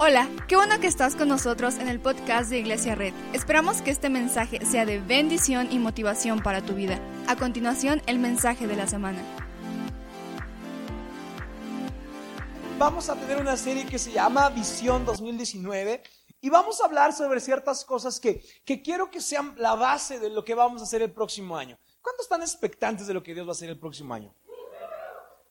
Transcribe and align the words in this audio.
Hola, 0.00 0.28
qué 0.46 0.54
bueno 0.54 0.78
que 0.78 0.86
estás 0.86 1.16
con 1.16 1.26
nosotros 1.26 1.74
en 1.78 1.88
el 1.88 1.98
podcast 1.98 2.50
de 2.50 2.60
Iglesia 2.60 2.94
Red. 2.94 3.12
Esperamos 3.32 3.82
que 3.82 3.90
este 3.90 4.08
mensaje 4.08 4.64
sea 4.64 4.86
de 4.86 5.00
bendición 5.00 5.72
y 5.72 5.80
motivación 5.80 6.40
para 6.40 6.64
tu 6.64 6.74
vida. 6.74 7.00
A 7.26 7.34
continuación, 7.34 8.00
el 8.06 8.20
mensaje 8.20 8.68
de 8.68 8.76
la 8.76 8.86
semana. 8.86 9.20
Vamos 12.78 13.08
a 13.08 13.16
tener 13.16 13.40
una 13.40 13.56
serie 13.56 13.86
que 13.86 13.98
se 13.98 14.12
llama 14.12 14.48
Visión 14.50 15.04
2019 15.04 16.00
y 16.42 16.48
vamos 16.48 16.80
a 16.80 16.84
hablar 16.84 17.12
sobre 17.12 17.40
ciertas 17.40 17.84
cosas 17.84 18.20
que, 18.20 18.40
que 18.64 18.80
quiero 18.80 19.10
que 19.10 19.20
sean 19.20 19.56
la 19.58 19.74
base 19.74 20.20
de 20.20 20.30
lo 20.30 20.44
que 20.44 20.54
vamos 20.54 20.80
a 20.80 20.84
hacer 20.84 21.02
el 21.02 21.10
próximo 21.10 21.56
año. 21.56 21.76
¿Cuántos 22.00 22.26
están 22.26 22.42
expectantes 22.42 23.08
de 23.08 23.14
lo 23.14 23.24
que 23.24 23.34
Dios 23.34 23.48
va 23.48 23.50
a 23.50 23.58
hacer 23.58 23.68
el 23.68 23.80
próximo 23.80 24.14
año? 24.14 24.32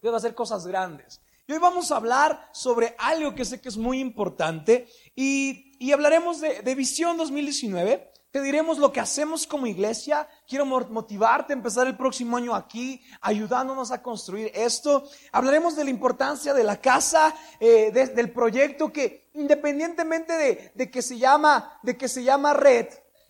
Dios 0.01 0.13
va 0.13 0.15
a 0.15 0.19
hacer 0.19 0.33
cosas 0.33 0.65
grandes. 0.65 1.19
Y 1.49 1.53
hoy 1.53 1.59
vamos 1.59 1.91
a 1.91 1.95
hablar 1.95 2.49
sobre 2.51 2.93
algo 2.99 3.33
que 3.33 3.45
sé 3.45 3.61
que 3.61 3.69
es 3.69 3.77
muy 3.77 4.01
importante 4.01 4.85
y, 5.15 5.93
hablaremos 5.93 6.41
de, 6.41 6.61
de, 6.61 6.75
Visión 6.75 7.15
2019. 7.15 8.11
Te 8.31 8.41
diremos 8.41 8.79
lo 8.79 8.91
que 8.91 8.99
hacemos 8.99 9.47
como 9.47 9.65
iglesia. 9.65 10.27
Quiero 10.45 10.65
motivarte 10.65 11.53
a 11.53 11.55
empezar 11.55 11.87
el 11.87 11.95
próximo 11.95 12.35
año 12.35 12.53
aquí, 12.53 13.01
ayudándonos 13.21 13.91
a 13.91 14.03
construir 14.03 14.51
esto. 14.53 15.07
Hablaremos 15.31 15.77
de 15.77 15.85
la 15.85 15.89
importancia 15.89 16.53
de 16.53 16.65
la 16.65 16.81
casa, 16.81 17.33
eh, 17.61 17.91
del 17.93 18.29
proyecto 18.33 18.91
que 18.91 19.29
independientemente 19.35 20.33
de, 20.33 20.71
de, 20.75 20.91
que 20.91 21.01
se 21.01 21.17
llama, 21.17 21.79
de 21.81 21.95
que 21.95 22.09
se 22.09 22.25
llama 22.25 22.53
red, 22.53 22.87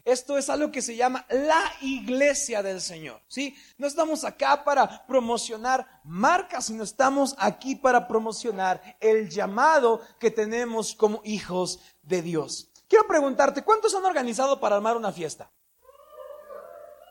esto 0.07 0.37
es 0.37 0.49
algo 0.49 0.71
que 0.71 0.81
se 0.81 0.95
llama 0.95 1.25
la 1.29 1.69
iglesia 1.81 2.63
del 2.63 2.79
Señor. 2.79 3.21
¿sí? 3.27 3.57
No 3.77 3.87
estamos 3.87 4.23
acá 4.23 4.63
para 4.63 5.05
promocionar 5.05 5.85
marcas, 6.05 6.67
sino 6.67 6.83
estamos 6.83 7.35
aquí 7.37 7.75
para 7.75 8.07
promocionar 8.07 8.97
el 9.01 9.29
llamado 9.29 9.99
que 10.17 10.31
tenemos 10.31 10.95
como 10.95 11.19
hijos 11.25 11.81
de 12.03 12.21
Dios. 12.21 12.71
Quiero 12.87 13.05
preguntarte, 13.05 13.65
¿cuántos 13.65 13.93
han 13.95 14.05
organizado 14.05 14.61
para 14.61 14.77
armar 14.77 14.95
una 14.95 15.11
fiesta? 15.11 15.51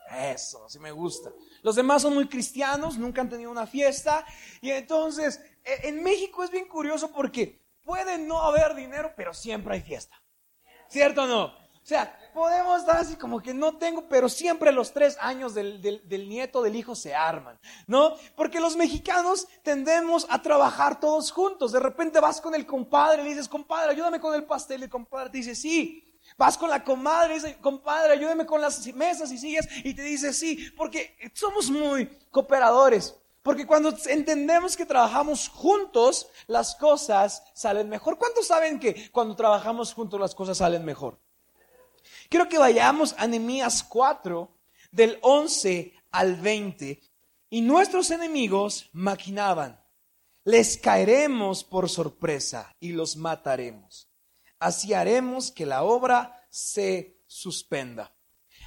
Eso, 0.09 0.67
sí 0.67 0.79
me 0.79 0.91
gusta. 0.91 1.31
Los 1.61 1.75
demás 1.75 2.01
son 2.01 2.15
muy 2.15 2.27
cristianos, 2.27 2.97
nunca 2.97 3.21
han 3.21 3.29
tenido 3.29 3.51
una 3.51 3.67
fiesta. 3.67 4.25
Y 4.59 4.71
entonces, 4.71 5.39
e, 5.63 5.89
en 5.89 6.01
México 6.01 6.43
es 6.43 6.49
bien 6.49 6.67
curioso 6.67 7.11
porque 7.11 7.61
puede 7.83 8.17
no 8.17 8.41
haber 8.41 8.73
dinero, 8.73 9.13
pero 9.15 9.35
siempre 9.35 9.75
hay 9.75 9.81
fiesta. 9.81 10.19
¿Cierto 10.89 11.23
o 11.23 11.27
no? 11.27 11.66
O 11.87 11.89
sea, 11.89 12.19
podemos 12.33 12.81
estar 12.81 12.97
así 12.97 13.15
como 13.15 13.41
que 13.41 13.53
no 13.53 13.77
tengo, 13.77 14.09
pero 14.09 14.27
siempre 14.27 14.73
los 14.73 14.91
tres 14.91 15.15
años 15.21 15.53
del, 15.53 16.01
nieto, 16.27 16.61
del 16.61 16.75
hijo 16.75 16.95
se 16.95 17.15
arman, 17.15 17.57
¿no? 17.87 18.13
Porque 18.35 18.59
los 18.59 18.75
mexicanos 18.75 19.47
tendemos 19.63 20.27
a 20.29 20.41
trabajar 20.41 20.99
todos 20.99 21.31
juntos. 21.31 21.71
De 21.71 21.79
repente 21.79 22.19
vas 22.19 22.41
con 22.41 22.53
el 22.55 22.65
compadre 22.65 23.21
y 23.21 23.23
le 23.23 23.29
dices, 23.29 23.47
compadre, 23.47 23.91
ayúdame 23.91 24.19
con 24.19 24.35
el 24.35 24.43
pastel. 24.43 24.81
Y 24.81 24.83
el 24.83 24.89
compadre 24.89 25.29
te 25.29 25.37
dice, 25.37 25.55
sí. 25.55 26.03
Vas 26.37 26.57
con 26.57 26.69
la 26.69 26.83
comadre 26.83 27.35
y 27.35 27.37
dices, 27.37 27.55
compadre, 27.61 28.11
ayúdame 28.11 28.45
con 28.45 28.59
las 28.59 28.85
mesas 28.93 29.31
y 29.31 29.37
sigues 29.37 29.65
y 29.85 29.93
te 29.93 30.01
dice, 30.01 30.33
sí. 30.33 30.69
Porque 30.75 31.15
somos 31.33 31.71
muy 31.71 32.07
cooperadores. 32.31 33.15
Porque 33.41 33.65
cuando 33.65 33.93
entendemos 34.07 34.75
que 34.75 34.85
trabajamos 34.85 35.47
juntos, 35.47 36.27
las 36.47 36.75
cosas 36.75 37.43
salen 37.53 37.87
mejor. 37.87 38.17
¿Cuántos 38.17 38.47
saben 38.47 38.77
que 38.77 39.09
cuando 39.09 39.37
trabajamos 39.37 39.93
juntos 39.93 40.19
las 40.19 40.35
cosas 40.35 40.57
salen 40.57 40.83
mejor? 40.83 41.17
Quiero 42.29 42.49
que 42.49 42.57
vayamos 42.57 43.15
a 43.17 43.25
Nehemías 43.25 43.83
4, 43.83 44.51
del 44.91 45.17
11 45.21 45.93
al 46.11 46.35
20. 46.35 47.01
Y 47.49 47.61
nuestros 47.61 48.11
enemigos 48.11 48.89
maquinaban, 48.91 49.81
les 50.43 50.77
caeremos 50.77 51.63
por 51.63 51.89
sorpresa 51.89 52.75
y 52.81 52.91
los 52.91 53.15
mataremos. 53.15 54.09
Así 54.59 54.93
haremos 54.93 55.51
que 55.51 55.65
la 55.65 55.83
obra 55.83 56.45
se 56.49 57.21
suspenda. 57.27 58.13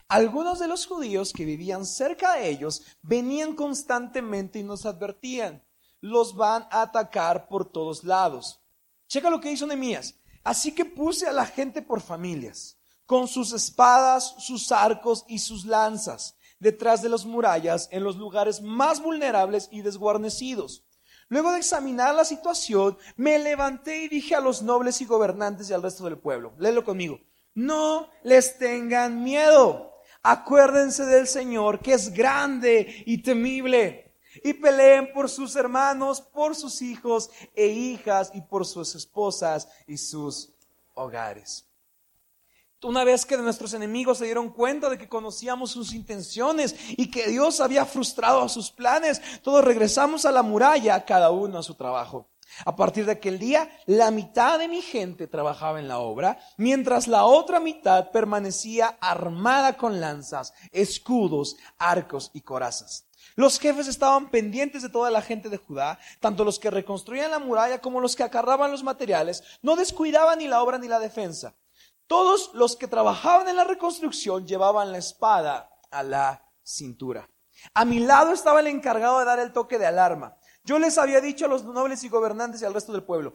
Algunos 0.09 0.59
de 0.59 0.67
los 0.67 0.87
judíos 0.87 1.33
que 1.33 1.45
vivían 1.45 1.85
cerca 1.85 2.37
de 2.37 2.49
ellos 2.49 2.83
venían 3.03 3.55
constantemente 3.55 4.59
y 4.59 4.63
nos 4.63 4.87
advertían, 4.87 5.63
los 6.01 6.35
van 6.35 6.67
a 6.71 6.83
atacar 6.83 7.47
por 7.47 7.71
todos 7.71 8.05
lados. 8.05 8.61
Checa 9.07 9.29
lo 9.29 9.41
que 9.41 9.53
hizo 9.53 9.67
Nehemías. 9.67 10.15
Así 10.43 10.73
que 10.73 10.87
puse 10.87 11.27
a 11.27 11.33
la 11.33 11.45
gente 11.45 11.83
por 11.83 12.01
familias 12.01 12.80
con 13.11 13.27
sus 13.27 13.53
espadas, 13.53 14.37
sus 14.39 14.71
arcos 14.71 15.25
y 15.27 15.41
sus 15.41 15.65
lanzas, 15.65 16.37
detrás 16.61 17.03
de 17.03 17.09
las 17.09 17.25
murallas, 17.25 17.89
en 17.91 18.05
los 18.05 18.15
lugares 18.15 18.63
más 18.63 19.03
vulnerables 19.03 19.69
y 19.73 19.83
desguarnecidos. 19.83 20.85
Luego 21.29 21.51
de 21.51 21.59
examinar 21.59 22.15
la 22.15 22.25
situación, 22.25 22.97
me 23.17 23.41
levanté 23.41 24.05
y 24.05 24.09
dije 24.09 24.37
a 24.37 24.41
los 24.41 24.63
nobles 24.63 25.01
y 25.01 25.07
gobernantes 25.07 25.69
y 25.69 25.73
al 25.73 25.83
resto 25.83 26.05
del 26.05 26.19
pueblo, 26.19 26.55
léelo 26.61 26.85
conmigo, 26.85 27.19
no 27.53 28.09
les 28.23 28.59
tengan 28.59 29.25
miedo, 29.25 29.93
acuérdense 30.23 31.05
del 31.05 31.27
Señor 31.27 31.81
que 31.81 31.95
es 31.95 32.15
grande 32.15 33.03
y 33.07 33.25
temible, 33.25 34.15
y 34.45 34.53
peleen 34.53 35.13
por 35.13 35.29
sus 35.29 35.57
hermanos, 35.57 36.21
por 36.21 36.55
sus 36.55 36.81
hijos 36.81 37.29
e 37.57 37.67
hijas 37.67 38.31
y 38.35 38.41
por 38.41 38.65
sus 38.65 38.95
esposas 38.95 39.67
y 39.89 39.97
sus 39.97 40.53
hogares. 40.95 41.67
Una 42.83 43.05
vez 43.05 43.27
que 43.27 43.37
nuestros 43.37 43.75
enemigos 43.75 44.17
se 44.17 44.25
dieron 44.25 44.49
cuenta 44.49 44.89
de 44.89 44.97
que 44.97 45.07
conocíamos 45.07 45.71
sus 45.71 45.93
intenciones 45.93 46.75
y 46.97 47.11
que 47.11 47.29
Dios 47.29 47.61
había 47.61 47.85
frustrado 47.85 48.49
sus 48.49 48.71
planes, 48.71 49.21
todos 49.43 49.63
regresamos 49.63 50.25
a 50.25 50.33
la 50.33 50.43
muralla, 50.43 51.05
cada 51.05 51.31
uno 51.31 51.59
a 51.59 51.63
su 51.63 51.75
trabajo. 51.75 52.31
A 52.65 52.77
partir 52.77 53.05
de 53.05 53.13
aquel 53.13 53.39
día, 53.39 53.71
la 53.85 54.11
mitad 54.11 54.59
de 54.59 54.67
mi 54.67 54.81
gente 54.81 55.27
trabajaba 55.27 55.79
en 55.79 55.89
la 55.89 55.99
obra, 55.99 56.39
mientras 56.57 57.07
la 57.07 57.27
otra 57.27 57.61
mitad 57.61 58.11
permanecía 58.13 58.97
armada 58.99 59.77
con 59.77 60.01
lanzas, 60.01 60.55
escudos, 60.73 61.57
arcos 61.77 62.31
y 62.33 62.41
corazas. 62.41 63.07
Los 63.37 63.59
jefes 63.59 63.89
estaban 63.89 64.31
pendientes 64.31 64.81
de 64.81 64.89
toda 64.89 65.11
la 65.11 65.21
gente 65.21 65.51
de 65.51 65.59
Judá, 65.59 65.99
tanto 66.19 66.45
los 66.45 66.59
que 66.59 66.71
reconstruían 66.71 67.31
la 67.31 67.39
muralla 67.39 67.83
como 67.83 68.01
los 68.01 68.17
que 68.17 68.23
acarraban 68.23 68.73
los 68.73 68.83
materiales, 68.83 69.45
no 69.61 69.77
descuidaban 69.77 70.39
ni 70.39 70.49
la 70.49 70.63
obra 70.63 70.79
ni 70.79 70.89
la 70.89 70.99
defensa. 70.99 71.55
Todos 72.11 72.51
los 72.55 72.75
que 72.75 72.89
trabajaban 72.89 73.47
en 73.47 73.55
la 73.55 73.63
reconstrucción 73.63 74.45
llevaban 74.45 74.91
la 74.91 74.99
espada 74.99 75.71
a 75.93 76.03
la 76.03 76.45
cintura. 76.61 77.31
A 77.73 77.85
mi 77.85 78.01
lado 78.01 78.33
estaba 78.33 78.59
el 78.59 78.67
encargado 78.67 79.21
de 79.21 79.27
dar 79.27 79.39
el 79.39 79.53
toque 79.53 79.79
de 79.79 79.87
alarma. 79.87 80.37
Yo 80.65 80.81
les 80.81 80.99
había 80.99 81.21
dicho 81.21 81.45
a 81.45 81.49
los 81.49 81.63
nobles 81.63 82.03
y 82.03 82.09
gobernantes 82.09 82.63
y 82.63 82.65
al 82.65 82.75
resto 82.75 82.91
del 82.91 83.05
pueblo, 83.05 83.35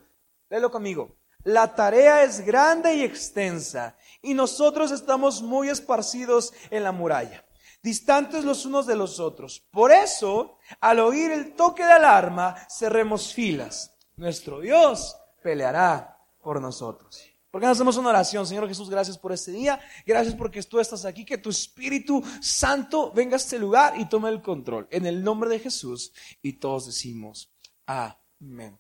léelo 0.50 0.72
conmigo, 0.72 1.16
la 1.46 1.74
tarea 1.74 2.24
es 2.24 2.42
grande 2.42 2.96
y 2.96 3.04
extensa 3.04 3.96
y 4.22 4.34
nosotros 4.34 4.92
estamos 4.92 5.42
muy 5.42 5.70
esparcidos 5.70 6.54
en 6.70 6.84
la 6.84 6.92
muralla, 6.92 7.46
distantes 7.82 8.44
los 8.44 8.66
unos 8.66 8.86
de 8.86 8.98
los 8.98 9.22
otros. 9.22 9.66
Por 9.72 9.94
eso, 9.94 10.58
al 10.82 11.00
oír 11.00 11.32
el 11.32 11.56
toque 11.56 11.86
de 11.86 11.94
alarma, 11.94 12.58
cerremos 12.70 13.34
filas. 13.34 13.96
Nuestro 14.18 14.60
Dios 14.60 15.16
peleará 15.42 16.20
por 16.42 16.60
nosotros. 16.60 17.35
¿Por 17.56 17.62
qué 17.62 17.68
hacemos 17.68 17.96
una 17.96 18.10
oración? 18.10 18.46
Señor 18.46 18.68
Jesús, 18.68 18.90
gracias 18.90 19.18
por 19.18 19.32
este 19.32 19.50
día. 19.50 19.80
Gracias 20.06 20.36
porque 20.36 20.62
tú 20.64 20.78
estás 20.78 21.06
aquí. 21.06 21.24
Que 21.24 21.38
tu 21.38 21.50
Espíritu 21.50 22.22
Santo 22.42 23.14
venga 23.14 23.36
a 23.36 23.38
este 23.38 23.58
lugar 23.58 23.98
y 23.98 24.10
tome 24.10 24.28
el 24.28 24.42
control. 24.42 24.90
En 24.92 25.06
el 25.06 25.24
nombre 25.24 25.50
de 25.50 25.60
Jesús. 25.60 26.12
Y 26.42 26.60
todos 26.60 26.88
decimos 26.88 27.50
amén. 27.86 28.78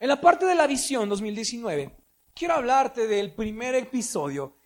En 0.00 0.08
la 0.08 0.20
parte 0.20 0.44
de 0.44 0.56
la 0.56 0.66
visión 0.66 1.08
2019, 1.08 1.96
quiero 2.34 2.54
hablarte 2.54 3.06
del 3.06 3.32
primer 3.32 3.76
episodio. 3.76 4.56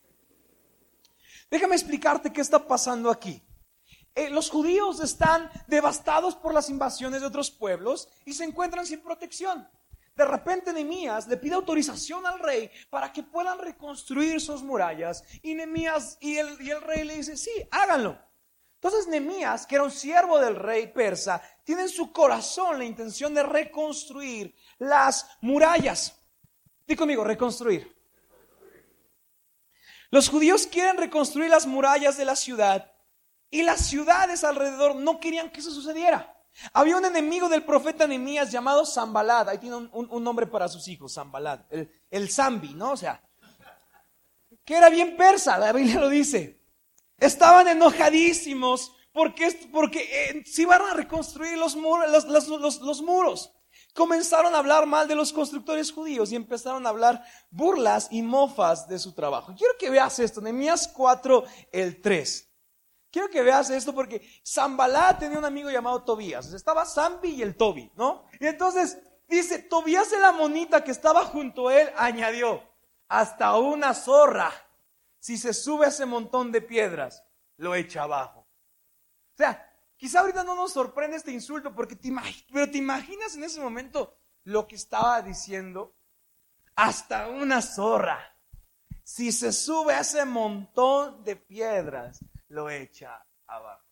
Déjame 1.51 1.75
explicarte 1.75 2.33
qué 2.33 2.41
está 2.41 2.67
pasando 2.67 3.11
aquí. 3.11 3.43
Eh, 4.15 4.31
los 4.31 4.49
judíos 4.49 5.01
están 5.01 5.51
devastados 5.67 6.35
por 6.35 6.51
las 6.51 6.67
invasiones 6.67 7.21
de 7.21 7.27
otros 7.27 7.51
pueblos 7.51 8.09
y 8.25 8.33
se 8.33 8.43
encuentran 8.43 8.87
sin 8.87 9.01
protección. 9.01 9.69
De 10.15 10.25
repente 10.25 10.71
Nehemías 10.71 11.27
le 11.27 11.37
pide 11.37 11.55
autorización 11.55 12.25
al 12.25 12.39
rey 12.39 12.69
para 12.89 13.11
que 13.11 13.23
puedan 13.23 13.57
reconstruir 13.57 14.39
sus 14.39 14.61
murallas 14.61 15.23
y 15.41 15.55
Nehemías 15.55 16.17
y 16.21 16.37
el, 16.37 16.61
y 16.61 16.69
el 16.69 16.81
rey 16.81 17.03
le 17.03 17.15
dice, 17.15 17.35
sí, 17.35 17.51
háganlo. 17.71 18.19
Entonces 18.75 19.07
Nehemías, 19.07 19.65
que 19.65 19.75
era 19.75 19.83
un 19.85 19.91
siervo 19.91 20.39
del 20.39 20.55
rey 20.55 20.87
persa, 20.87 21.41
tiene 21.63 21.83
en 21.83 21.89
su 21.89 22.11
corazón 22.11 22.77
la 22.77 22.85
intención 22.85 23.33
de 23.33 23.41
reconstruir 23.41 24.55
las 24.77 25.25
murallas. 25.41 26.19
Dí 26.85 26.95
conmigo, 26.95 27.23
reconstruir. 27.23 27.91
Los 30.11 30.29
judíos 30.29 30.67
quieren 30.67 30.97
reconstruir 30.97 31.49
las 31.49 31.65
murallas 31.65 32.17
de 32.17 32.25
la 32.25 32.35
ciudad 32.35 32.91
y 33.49 33.63
las 33.63 33.87
ciudades 33.87 34.43
alrededor 34.43 34.95
no 34.95 35.19
querían 35.19 35.49
que 35.49 35.61
eso 35.61 35.71
sucediera. 35.71 36.37
Había 36.73 36.97
un 36.97 37.05
enemigo 37.05 37.49
del 37.49 37.63
profeta 37.63 38.07
Nehemías 38.07 38.51
llamado 38.51 38.85
Zambalad. 38.85 39.49
Ahí 39.49 39.57
tiene 39.57 39.75
un, 39.75 40.23
nombre 40.23 40.47
para 40.47 40.67
sus 40.67 40.87
hijos, 40.87 41.13
Zambalad. 41.13 41.61
El, 41.69 41.91
el 42.11 42.29
Zambi, 42.29 42.73
¿no? 42.73 42.91
O 42.91 42.97
sea, 42.97 43.21
que 44.65 44.75
era 44.75 44.89
bien 44.89 45.17
persa, 45.17 45.57
la 45.57 45.73
Biblia 45.73 45.99
lo 45.99 46.09
dice. 46.09 46.59
Estaban 47.17 47.67
enojadísimos 47.67 48.91
porque, 49.13 49.69
porque 49.71 49.99
eh, 50.01 50.43
se 50.45 50.63
iban 50.63 50.81
a 50.81 50.93
reconstruir 50.93 51.57
los 51.57 51.75
muros. 51.75 53.51
comenzaron 53.93 54.55
a 54.55 54.57
hablar 54.57 54.85
mal 54.87 55.07
de 55.07 55.15
los 55.15 55.31
constructores 55.31 55.91
judíos 55.91 56.31
y 56.31 56.35
empezaron 56.35 56.85
a 56.85 56.89
hablar 56.89 57.23
burlas 57.51 58.07
y 58.11 58.23
mofas 58.23 58.87
de 58.87 58.97
su 58.97 59.13
trabajo. 59.13 59.53
Quiero 59.55 59.73
que 59.77 59.89
veas 59.89 60.17
esto, 60.19 60.41
Nehemías 60.41 60.87
4, 60.87 61.43
el 61.71 62.01
3. 62.01 62.52
Quiero 63.13 63.29
que 63.29 63.43
veas 63.43 63.69
esto 63.69 63.93
porque 63.93 64.27
Zambalá 64.43 65.15
tenía 65.19 65.37
un 65.37 65.45
amigo 65.45 65.69
llamado 65.69 66.03
Tobías. 66.03 66.51
Estaba 66.51 66.83
Zambi 66.83 67.29
y 67.29 67.43
el 67.43 67.55
Tobi, 67.55 67.91
¿no? 67.95 68.25
Y 68.39 68.47
entonces 68.47 68.97
dice, 69.27 69.59
Tobías 69.59 70.09
de 70.09 70.19
la 70.19 70.31
monita 70.31 70.83
que 70.83 70.89
estaba 70.89 71.23
junto 71.23 71.67
a 71.67 71.79
él 71.79 71.91
añadió, 71.95 72.63
hasta 73.07 73.55
una 73.59 73.93
zorra, 73.93 74.51
si 75.19 75.37
se 75.37 75.53
sube 75.53 75.85
a 75.85 75.89
ese 75.89 76.07
montón 76.07 76.51
de 76.51 76.61
piedras, 76.63 77.23
lo 77.57 77.75
echa 77.75 78.01
abajo. 78.01 78.39
O 78.39 79.37
sea, 79.37 79.71
quizá 79.95 80.21
ahorita 80.21 80.43
no 80.43 80.55
nos 80.55 80.73
sorprende 80.73 81.17
este 81.17 81.31
insulto, 81.31 81.71
porque 81.75 81.95
te 81.95 82.11
pero 82.51 82.71
te 82.71 82.79
imaginas 82.79 83.35
en 83.35 83.43
ese 83.43 83.61
momento 83.61 84.17
lo 84.43 84.67
que 84.67 84.73
estaba 84.73 85.21
diciendo. 85.21 85.93
Hasta 86.75 87.27
una 87.27 87.61
zorra, 87.61 88.35
si 89.03 89.31
se 89.31 89.53
sube 89.53 89.93
a 89.93 89.99
ese 89.99 90.25
montón 90.25 91.23
de 91.23 91.35
piedras, 91.35 92.19
lo 92.53 92.69
echa 92.69 93.25
abajo. 93.47 93.83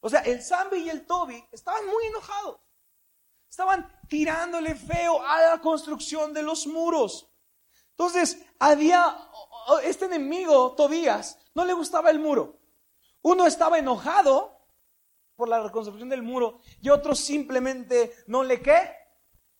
O 0.00 0.10
sea, 0.10 0.20
el 0.20 0.42
Zambi 0.42 0.78
y 0.78 0.90
el 0.90 1.06
Toby 1.06 1.42
estaban 1.52 1.86
muy 1.86 2.06
enojados. 2.06 2.60
Estaban 3.48 3.90
tirándole 4.08 4.74
feo 4.74 5.24
a 5.24 5.40
la 5.40 5.60
construcción 5.60 6.34
de 6.34 6.42
los 6.42 6.66
muros. 6.66 7.30
Entonces, 7.90 8.44
había 8.58 9.16
este 9.84 10.04
enemigo, 10.04 10.74
Tobías, 10.74 11.38
no 11.54 11.64
le 11.64 11.72
gustaba 11.72 12.10
el 12.10 12.18
muro. 12.18 12.58
Uno 13.22 13.46
estaba 13.46 13.78
enojado 13.78 14.68
por 15.36 15.48
la 15.48 15.62
reconstrucción 15.62 16.08
del 16.08 16.22
muro 16.22 16.60
y 16.80 16.90
otro 16.90 17.14
simplemente 17.14 18.12
no 18.26 18.42
le 18.42 18.60
qué, 18.60 18.94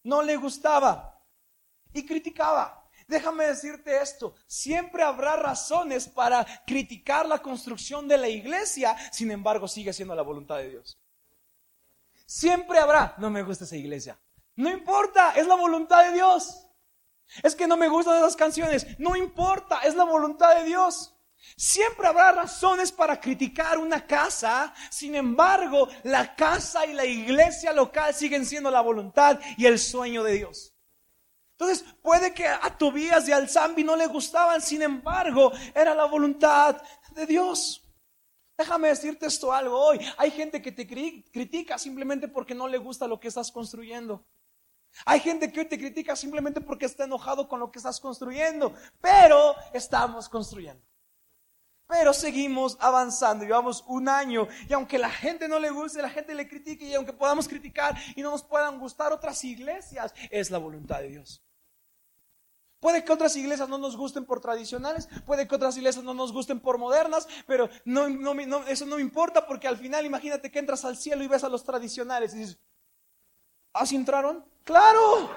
no 0.02 0.22
le 0.22 0.36
gustaba 0.36 1.22
y 1.92 2.04
criticaba. 2.04 2.85
Déjame 3.08 3.46
decirte 3.46 4.02
esto, 4.02 4.34
siempre 4.48 5.02
habrá 5.02 5.36
razones 5.36 6.08
para 6.08 6.44
criticar 6.66 7.26
la 7.26 7.38
construcción 7.38 8.08
de 8.08 8.18
la 8.18 8.28
iglesia, 8.28 8.96
sin 9.12 9.30
embargo 9.30 9.68
sigue 9.68 9.92
siendo 9.92 10.14
la 10.14 10.22
voluntad 10.22 10.56
de 10.56 10.70
Dios. 10.70 10.98
Siempre 12.26 12.80
habrá, 12.80 13.14
no 13.18 13.30
me 13.30 13.42
gusta 13.42 13.64
esa 13.64 13.76
iglesia. 13.76 14.18
No 14.56 14.70
importa, 14.70 15.32
es 15.36 15.46
la 15.46 15.54
voluntad 15.54 16.04
de 16.04 16.14
Dios. 16.14 16.66
Es 17.42 17.54
que 17.54 17.68
no 17.68 17.76
me 17.76 17.88
gustan 17.88 18.16
esas 18.18 18.34
canciones, 18.34 18.98
no 18.98 19.14
importa, 19.14 19.80
es 19.80 19.94
la 19.94 20.04
voluntad 20.04 20.56
de 20.56 20.64
Dios. 20.64 21.12
Siempre 21.56 22.08
habrá 22.08 22.32
razones 22.32 22.90
para 22.90 23.20
criticar 23.20 23.78
una 23.78 24.04
casa, 24.04 24.74
sin 24.90 25.14
embargo, 25.14 25.88
la 26.02 26.34
casa 26.34 26.86
y 26.86 26.92
la 26.92 27.04
iglesia 27.04 27.72
local 27.72 28.14
siguen 28.14 28.44
siendo 28.44 28.70
la 28.70 28.80
voluntad 28.80 29.38
y 29.56 29.66
el 29.66 29.78
sueño 29.78 30.24
de 30.24 30.32
Dios. 30.32 30.75
Entonces, 31.58 31.86
puede 32.02 32.34
que 32.34 32.46
a 32.46 32.76
Tobías 32.76 33.26
y 33.28 33.32
al 33.32 33.48
Zambi 33.48 33.82
no 33.82 33.96
le 33.96 34.06
gustaban, 34.06 34.60
sin 34.60 34.82
embargo, 34.82 35.50
era 35.74 35.94
la 35.94 36.04
voluntad 36.04 36.76
de 37.12 37.24
Dios. 37.24 37.82
Déjame 38.58 38.88
decirte 38.88 39.26
esto 39.26 39.52
algo 39.52 39.78
hoy. 39.78 39.98
Hay 40.18 40.30
gente 40.30 40.60
que 40.60 40.70
te 40.70 40.86
critica 40.86 41.78
simplemente 41.78 42.28
porque 42.28 42.54
no 42.54 42.68
le 42.68 42.76
gusta 42.76 43.06
lo 43.06 43.18
que 43.18 43.28
estás 43.28 43.50
construyendo. 43.50 44.22
Hay 45.06 45.20
gente 45.20 45.50
que 45.50 45.60
hoy 45.60 45.66
te 45.66 45.78
critica 45.78 46.14
simplemente 46.14 46.60
porque 46.60 46.84
está 46.84 47.04
enojado 47.04 47.48
con 47.48 47.60
lo 47.60 47.70
que 47.70 47.78
estás 47.78 48.00
construyendo, 48.00 48.74
pero 49.00 49.54
estamos 49.72 50.28
construyendo. 50.28 50.82
Pero 51.86 52.12
seguimos 52.12 52.76
avanzando, 52.80 53.44
llevamos 53.44 53.84
un 53.86 54.08
año 54.08 54.48
y 54.68 54.72
aunque 54.72 54.98
la 54.98 55.10
gente 55.10 55.48
no 55.48 55.58
le 55.58 55.70
guste, 55.70 56.02
la 56.02 56.10
gente 56.10 56.34
le 56.34 56.48
critique 56.48 56.84
y 56.84 56.94
aunque 56.94 57.12
podamos 57.12 57.46
criticar 57.46 57.94
y 58.14 58.22
no 58.22 58.30
nos 58.30 58.42
puedan 58.42 58.78
gustar 58.78 59.12
otras 59.12 59.42
iglesias, 59.44 60.12
es 60.30 60.50
la 60.50 60.58
voluntad 60.58 61.00
de 61.00 61.08
Dios. 61.08 61.45
Puede 62.80 63.04
que 63.04 63.12
otras 63.12 63.34
iglesias 63.36 63.68
no 63.68 63.78
nos 63.78 63.96
gusten 63.96 64.26
por 64.26 64.40
tradicionales, 64.40 65.08
puede 65.24 65.48
que 65.48 65.54
otras 65.54 65.76
iglesias 65.76 66.04
no 66.04 66.12
nos 66.12 66.32
gusten 66.32 66.60
por 66.60 66.76
modernas, 66.76 67.26
pero 67.46 67.70
no, 67.84 68.06
eso 68.68 68.86
no 68.86 68.96
me 68.96 69.02
importa 69.02 69.46
porque 69.46 69.66
al 69.66 69.78
final 69.78 70.04
imagínate 70.04 70.50
que 70.50 70.58
entras 70.58 70.84
al 70.84 70.96
cielo 70.96 71.24
y 71.24 71.28
ves 71.28 71.42
a 71.42 71.48
los 71.48 71.64
tradicionales 71.64 72.34
y 72.34 72.38
dices, 72.38 72.58
¿así 73.72 73.96
entraron? 73.96 74.44
Claro, 74.62 75.30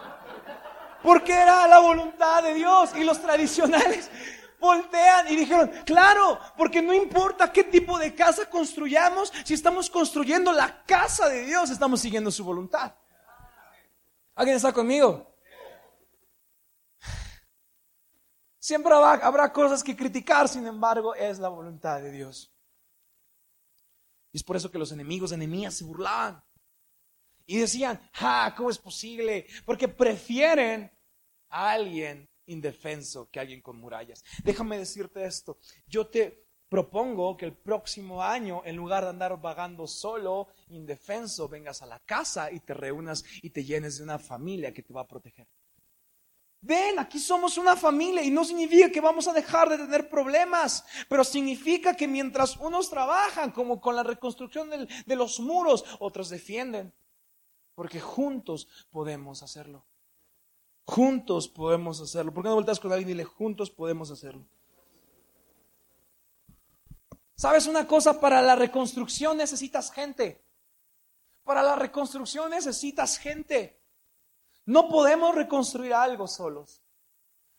porque 1.02 1.34
era 1.34 1.66
la 1.68 1.80
voluntad 1.80 2.44
de 2.44 2.54
Dios 2.56 2.92
y 2.96 3.04
los 3.06 3.22
tradicionales 3.22 4.10
voltean 4.60 5.32
y 5.32 5.38
dijeron, 5.38 5.72
claro, 5.86 6.38
porque 6.58 6.82
no 6.82 6.94
importa 6.94 7.54
qué 7.54 7.64
tipo 7.64 7.98
de 7.98 8.14
casa 8.14 8.50
construyamos, 8.50 9.32
si 9.46 9.54
estamos 9.54 9.90
construyendo 9.90 10.52
la 10.52 10.84
casa 10.84 11.30
de 11.30 11.46
Dios, 11.46 11.70
estamos 11.70 12.02
siguiendo 12.02 12.30
su 12.32 12.44
voluntad. 12.44 12.94
¿Alguien 14.36 14.58
está 14.58 14.74
conmigo? 14.74 15.29
Siempre 18.60 18.94
habrá, 18.94 19.54
cosas 19.54 19.84
que 19.84 19.96
criticar, 19.96 20.50
sin 20.50 20.68
embargo, 20.68 21.16
es 21.16 21.40
la 21.40 21.48
voluntad 21.48 22.02
de 22.02 22.12
Dios. 22.12 22.52
Y 24.32 24.38
es 24.38 24.44
por 24.44 24.58
eso 24.58 24.70
que 24.70 24.78
los 24.78 24.92
enemigos 24.92 25.30
de 25.30 25.72
se 25.72 25.86
burlaban. 25.86 26.44
Y 27.46 27.58
decían, 27.58 28.00
ah, 28.20 28.54
¿cómo 28.56 28.70
es 28.70 28.78
posible? 28.78 29.48
Porque 29.66 29.88
prefieren 29.88 30.92
a 31.50 31.72
alguien 31.72 32.30
indefenso 32.46 33.30
que 33.32 33.40
alguien 33.40 33.62
con 33.62 33.78
murallas. 33.78 34.24
Déjame 34.44 34.78
decirte 34.78 35.26
esto, 35.26 35.58
yo 35.88 36.08
te 36.08 36.46
propongo 36.68 37.36
que 37.38 37.46
el 37.46 37.54
próximo 37.54 38.22
año, 38.22 38.62
en 38.66 38.76
lugar 38.76 39.04
de 39.04 39.10
andar 39.10 39.40
vagando 39.42 39.88
solo, 39.88 40.50
indefenso, 40.68 41.48
vengas 41.48 41.82
a 41.82 41.88
la 41.88 42.00
casa 42.00 42.52
y 42.52 42.60
te 42.60 42.74
reúnas 42.74 43.24
y 43.42 43.50
te 43.50 43.64
llenes 43.64 43.98
de 43.98 44.04
una 44.04 44.20
familia 44.20 44.74
que 44.74 44.84
te 44.84 44.94
va 44.94 45.02
a 45.02 45.08
proteger. 45.08 45.48
Ven, 46.62 47.00
aquí 47.00 47.20
somos 47.20 47.58
una 47.58 47.78
familia 47.78 48.22
y 48.22 48.30
no 48.30 48.44
significa 48.44 48.92
que 48.92 49.00
vamos 49.00 49.28
a 49.28 49.34
dejar 49.34 49.70
de 49.70 49.78
tener 49.78 50.10
problemas, 50.10 50.84
pero 51.08 51.24
significa 51.24 51.96
que 51.96 52.08
mientras 52.08 52.58
unos 52.58 52.90
trabajan, 52.90 53.52
como 53.52 53.80
con 53.80 53.96
la 53.96 54.04
reconstrucción 54.04 54.70
de 54.70 55.16
los 55.16 55.40
muros, 55.40 55.86
otros 56.00 56.30
defienden, 56.30 56.94
porque 57.76 58.02
juntos 58.02 58.68
podemos 58.92 59.42
hacerlo. 59.42 59.86
Juntos 60.84 61.48
podemos 61.48 62.02
hacerlo. 62.02 62.34
¿Por 62.34 62.44
qué 62.44 62.50
no 62.50 62.56
volteas 62.56 62.80
con 62.80 62.92
alguien 62.92 63.10
y 63.10 63.14
dile, 63.14 63.24
juntos 63.24 63.70
podemos 63.70 64.12
hacerlo? 64.12 64.46
¿Sabes 67.36 67.68
una 67.68 67.88
cosa? 67.88 68.20
Para 68.20 68.42
la 68.42 68.58
reconstrucción 68.58 69.38
necesitas 69.38 69.92
gente. 69.92 70.44
Para 71.46 71.64
la 71.64 71.78
reconstrucción 71.78 72.50
necesitas 72.50 73.18
gente. 73.18 73.79
No 74.70 74.88
podemos 74.88 75.34
reconstruir 75.34 75.96
algo 75.96 76.28
solos. 76.28 76.84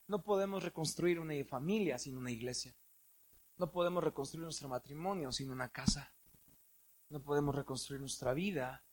No 0.07 0.23
podemos 0.23 0.63
reconstruir 0.63 1.19
una 1.19 1.35
familia 1.45 1.99
sin 1.99 2.17
una 2.17 2.31
iglesia. 2.31 2.73
No 3.57 3.69
podemos 3.69 4.05
reconstruir 4.05 4.45
nuestro 4.45 4.69
matrimonio 4.69 5.33
sin 5.33 5.51
una 5.51 5.69
casa. 5.71 6.15
No 7.09 7.21
podemos 7.21 7.53
reconstruir 7.53 8.01
nuestra 8.01 8.33
vida 8.33 8.85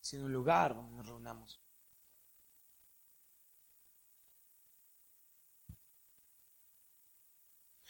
sin 0.00 0.22
un 0.22 0.32
lugar 0.32 0.72
donde 0.72 0.94
nos 0.98 1.06
reunamos. 1.08 1.60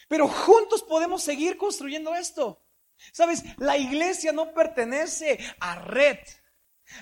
Pero 0.09 0.29
juntos 0.29 0.83
podemos 0.83 1.23
seguir 1.23 1.59
construyendo 1.59 2.15
esto. 2.15 2.65
Sabes, 3.13 3.45
la 3.59 3.77
iglesia 3.77 4.33
no 4.33 4.55
pertenece 4.55 5.39
a 5.61 5.79
Red. 5.79 6.21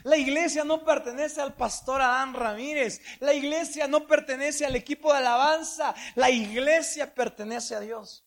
La 0.02 0.16
iglesia 0.16 0.64
no 0.64 0.84
pertenece 0.84 1.40
al 1.40 1.54
pastor 1.54 2.00
Adán 2.00 2.34
Ramírez. 2.34 3.00
La 3.20 3.34
iglesia 3.34 3.86
no 3.86 4.06
pertenece 4.06 4.64
al 4.66 4.76
equipo 4.76 5.12
de 5.12 5.18
alabanza. 5.18 5.94
La 6.14 6.30
iglesia 6.30 7.14
pertenece 7.14 7.74
a 7.74 7.80
Dios. 7.80 8.24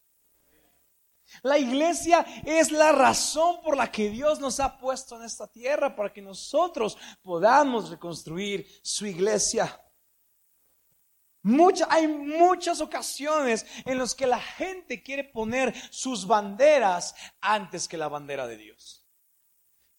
La 1.43 1.57
iglesia 1.57 2.25
es 2.45 2.71
la 2.71 2.91
razón 2.91 3.61
por 3.61 3.77
la 3.77 3.89
que 3.91 4.09
Dios 4.09 4.39
nos 4.39 4.59
ha 4.59 4.77
puesto 4.77 5.15
en 5.15 5.23
esta 5.23 5.47
tierra 5.47 5.95
para 5.95 6.11
que 6.11 6.21
nosotros 6.21 6.97
podamos 7.21 7.89
reconstruir 7.89 8.67
su 8.83 9.05
iglesia 9.05 9.81
hay 11.89 12.07
muchas 12.07 12.81
ocasiones 12.81 13.65
en 13.85 13.97
las 13.97 14.13
que 14.13 14.27
la 14.27 14.39
gente 14.39 15.01
quiere 15.01 15.23
poner 15.23 15.73
sus 15.91 16.25
banderas 16.25 17.15
antes 17.39 17.87
que 17.87 17.97
la 17.97 18.07
bandera 18.07 18.47
de 18.47 18.57
Dios. 18.57 19.00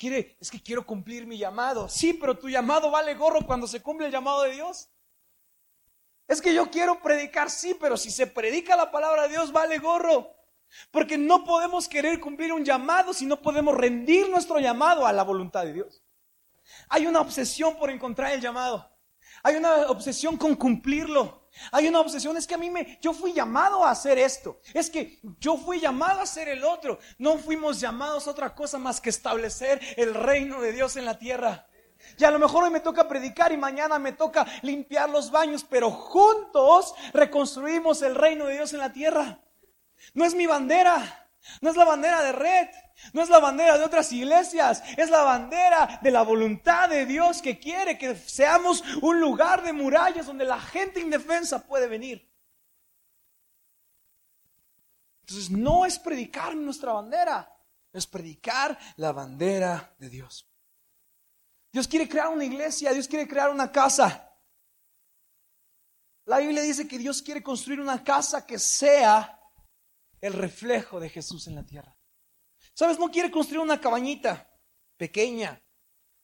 Quiere, 0.02 0.36
es 0.40 0.50
que 0.50 0.60
quiero 0.60 0.84
cumplir 0.84 1.28
mi 1.28 1.38
llamado. 1.38 1.88
Sí, 1.88 2.12
pero 2.12 2.36
tu 2.36 2.48
llamado 2.48 2.90
vale 2.90 3.14
gorro 3.14 3.46
cuando 3.46 3.68
se 3.68 3.80
cumple 3.80 4.06
el 4.06 4.12
llamado 4.12 4.42
de 4.42 4.50
Dios. 4.50 4.90
Es 6.26 6.42
que 6.42 6.52
yo 6.52 6.72
quiero 6.72 7.00
predicar, 7.00 7.48
sí, 7.48 7.76
pero 7.80 7.96
si 7.96 8.10
se 8.10 8.26
predica 8.26 8.74
la 8.74 8.90
palabra 8.90 9.22
de 9.22 9.28
Dios 9.28 9.52
vale 9.52 9.78
gorro. 9.78 10.34
Porque 10.90 11.16
no 11.16 11.44
podemos 11.44 11.86
querer 11.86 12.18
cumplir 12.18 12.52
un 12.52 12.64
llamado 12.64 13.14
si 13.14 13.26
no 13.26 13.40
podemos 13.40 13.76
rendir 13.76 14.28
nuestro 14.28 14.58
llamado 14.58 15.06
a 15.06 15.12
la 15.12 15.22
voluntad 15.22 15.64
de 15.66 15.74
Dios. 15.74 16.02
Hay 16.88 17.06
una 17.06 17.20
obsesión 17.20 17.76
por 17.76 17.88
encontrar 17.88 18.32
el 18.32 18.40
llamado. 18.40 18.90
Hay 19.44 19.54
una 19.54 19.86
obsesión 19.86 20.36
con 20.36 20.56
cumplirlo. 20.56 21.41
Hay 21.70 21.86
una 21.86 22.00
obsesión, 22.00 22.36
es 22.36 22.46
que 22.46 22.54
a 22.54 22.58
mí 22.58 22.70
me, 22.70 22.98
yo 23.00 23.12
fui 23.12 23.32
llamado 23.32 23.84
a 23.84 23.90
hacer 23.90 24.18
esto. 24.18 24.60
Es 24.72 24.90
que 24.90 25.20
yo 25.38 25.56
fui 25.56 25.80
llamado 25.80 26.20
a 26.20 26.24
hacer 26.24 26.48
el 26.48 26.64
otro. 26.64 26.98
No 27.18 27.38
fuimos 27.38 27.80
llamados 27.80 28.26
a 28.26 28.30
otra 28.30 28.54
cosa 28.54 28.78
más 28.78 29.00
que 29.00 29.10
establecer 29.10 29.80
el 29.96 30.14
reino 30.14 30.60
de 30.60 30.72
Dios 30.72 30.96
en 30.96 31.04
la 31.04 31.18
tierra. 31.18 31.66
Y 32.18 32.24
a 32.24 32.30
lo 32.30 32.38
mejor 32.38 32.64
hoy 32.64 32.70
me 32.70 32.80
toca 32.80 33.08
predicar 33.08 33.52
y 33.52 33.56
mañana 33.56 33.98
me 33.98 34.12
toca 34.12 34.46
limpiar 34.62 35.08
los 35.08 35.30
baños, 35.30 35.64
pero 35.68 35.90
juntos 35.90 36.94
reconstruimos 37.12 38.02
el 38.02 38.14
reino 38.14 38.46
de 38.46 38.54
Dios 38.54 38.72
en 38.72 38.80
la 38.80 38.92
tierra. 38.92 39.40
No 40.14 40.24
es 40.24 40.34
mi 40.34 40.46
bandera, 40.46 41.30
no 41.60 41.70
es 41.70 41.76
la 41.76 41.84
bandera 41.84 42.22
de 42.22 42.32
red, 42.32 42.68
no 43.12 43.22
es 43.22 43.28
la 43.28 43.38
bandera 43.38 43.78
de 43.78 43.84
otras 43.84 44.12
iglesias, 44.12 44.82
es 44.96 45.10
la 45.10 45.22
bandera 45.22 45.98
de 46.02 46.10
la 46.10 46.22
voluntad 46.22 46.88
de 46.88 47.06
Dios 47.06 47.42
que 47.42 47.58
quiere 47.58 47.98
que 47.98 48.16
seamos 48.16 48.82
un 49.02 49.20
lugar 49.20 49.62
de 49.62 49.72
murallas 49.72 50.26
donde 50.26 50.44
la 50.44 50.60
gente 50.60 51.00
indefensa 51.00 51.66
puede 51.66 51.88
venir. 51.88 52.30
Entonces 55.20 55.50
no 55.50 55.86
es 55.86 55.98
predicar 55.98 56.54
nuestra 56.56 56.92
bandera, 56.92 57.54
es 57.92 58.06
predicar 58.06 58.78
la 58.96 59.12
bandera 59.12 59.94
de 59.98 60.08
Dios. 60.10 60.48
Dios 61.72 61.88
quiere 61.88 62.08
crear 62.08 62.28
una 62.28 62.44
iglesia, 62.44 62.92
Dios 62.92 63.08
quiere 63.08 63.26
crear 63.26 63.50
una 63.50 63.72
casa. 63.72 64.30
La 66.26 66.38
Biblia 66.38 66.62
dice 66.62 66.86
que 66.86 66.98
Dios 66.98 67.22
quiere 67.22 67.42
construir 67.42 67.80
una 67.80 68.04
casa 68.04 68.46
que 68.46 68.58
sea 68.58 69.40
el 70.20 70.34
reflejo 70.34 71.00
de 71.00 71.08
Jesús 71.08 71.46
en 71.48 71.56
la 71.56 71.64
tierra. 71.64 71.96
¿Sabes? 72.74 72.98
No 72.98 73.10
quiere 73.10 73.30
construir 73.30 73.60
una 73.60 73.80
cabañita 73.80 74.48
pequeña, 74.96 75.60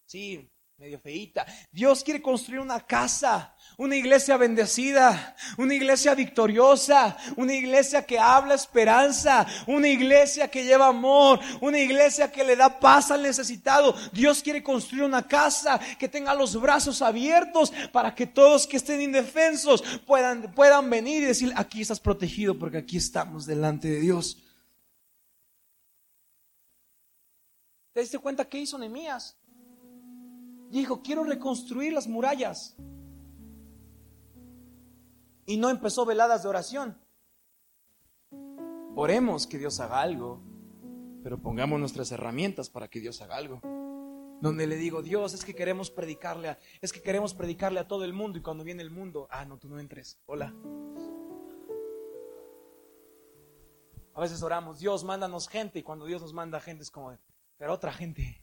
sí, 0.07 0.51
medio 0.79 1.01
feita. 1.01 1.45
Dios 1.73 2.05
quiere 2.05 2.23
construir 2.23 2.61
una 2.61 2.79
casa, 2.79 3.57
una 3.77 3.97
iglesia 3.97 4.37
bendecida, 4.37 5.35
una 5.57 5.75
iglesia 5.75 6.15
victoriosa, 6.15 7.17
una 7.37 7.53
iglesia 7.53 8.07
que 8.07 8.17
habla 8.17 8.55
esperanza, 8.55 9.45
una 9.67 9.89
iglesia 9.89 10.49
que 10.49 10.63
lleva 10.63 10.87
amor, 10.87 11.41
una 11.61 11.81
iglesia 11.81 12.31
que 12.31 12.45
le 12.45 12.55
da 12.55 12.79
paz 12.79 13.11
al 13.11 13.25
necesitado. 13.25 13.93
Dios 14.13 14.41
quiere 14.41 14.63
construir 14.63 15.03
una 15.03 15.27
casa 15.27 15.81
que 15.99 16.09
tenga 16.09 16.33
los 16.33 16.59
brazos 16.61 17.03
abiertos 17.03 17.73
para 17.91 18.15
que 18.15 18.29
todos 18.29 18.65
que 18.65 18.77
estén 18.77 19.01
indefensos 19.01 19.83
puedan, 20.07 20.55
puedan 20.55 20.89
venir 20.89 21.25
y 21.25 21.27
decir, 21.27 21.53
aquí 21.57 21.83
estás 21.83 21.99
protegido 21.99 22.57
porque 22.57 22.79
aquí 22.79 22.97
estamos 22.99 23.47
delante 23.47 23.89
de 23.89 23.99
Dios. 23.99 24.39
¿Te 27.99 28.03
diste 28.03 28.21
cuenta 28.21 28.49
qué 28.49 28.61
hizo 28.61 28.79
Nehemías? 28.79 29.37
Dijo, 30.71 31.03
quiero 31.03 31.25
reconstruir 31.25 31.93
las 31.93 32.07
murallas. 32.07 32.77
Y 35.47 35.57
no 35.57 35.69
empezó 35.69 36.07
veladas 36.07 36.45
de 36.45 36.49
oración. 36.49 36.97
Oremos 38.95 39.49
que 39.49 39.59
Dios 39.59 39.81
haga 39.81 40.01
algo, 40.01 40.41
pero 41.25 41.43
pongamos 41.43 41.81
nuestras 41.81 42.13
herramientas 42.13 42.71
para 42.71 42.87
que 42.87 43.01
Dios 43.01 43.21
haga 43.21 43.35
algo. 43.35 43.61
Donde 44.41 44.69
le 44.69 44.77
digo, 44.77 45.03
Dios, 45.03 45.35
es 45.35 45.45
que 45.45 45.57
queremos 45.57 45.91
predicarle, 45.91 46.51
a, 46.51 46.59
es 46.81 46.93
que 46.93 47.03
queremos 47.03 47.35
predicarle 47.35 47.81
a 47.81 47.89
todo 47.89 48.05
el 48.05 48.13
mundo 48.13 48.39
y 48.39 48.43
cuando 48.43 48.63
viene 48.63 48.85
el 48.85 48.93
mundo, 48.93 49.27
ah, 49.29 49.45
no, 49.45 49.59
tú 49.59 49.69
no 49.69 49.81
entres. 49.81 50.21
Hola. 50.27 50.55
A 54.15 54.21
veces 54.21 54.41
oramos, 54.41 54.79
Dios, 54.79 55.03
mándanos 55.03 55.49
gente 55.49 55.81
y 55.81 55.83
cuando 55.83 56.05
Dios 56.05 56.23
nos 56.23 56.33
manda 56.33 56.61
gente 56.61 56.85
es 56.85 56.93
como, 56.93 57.19
pero 57.59 57.75
otra 57.75 57.93
gente. 57.93 58.41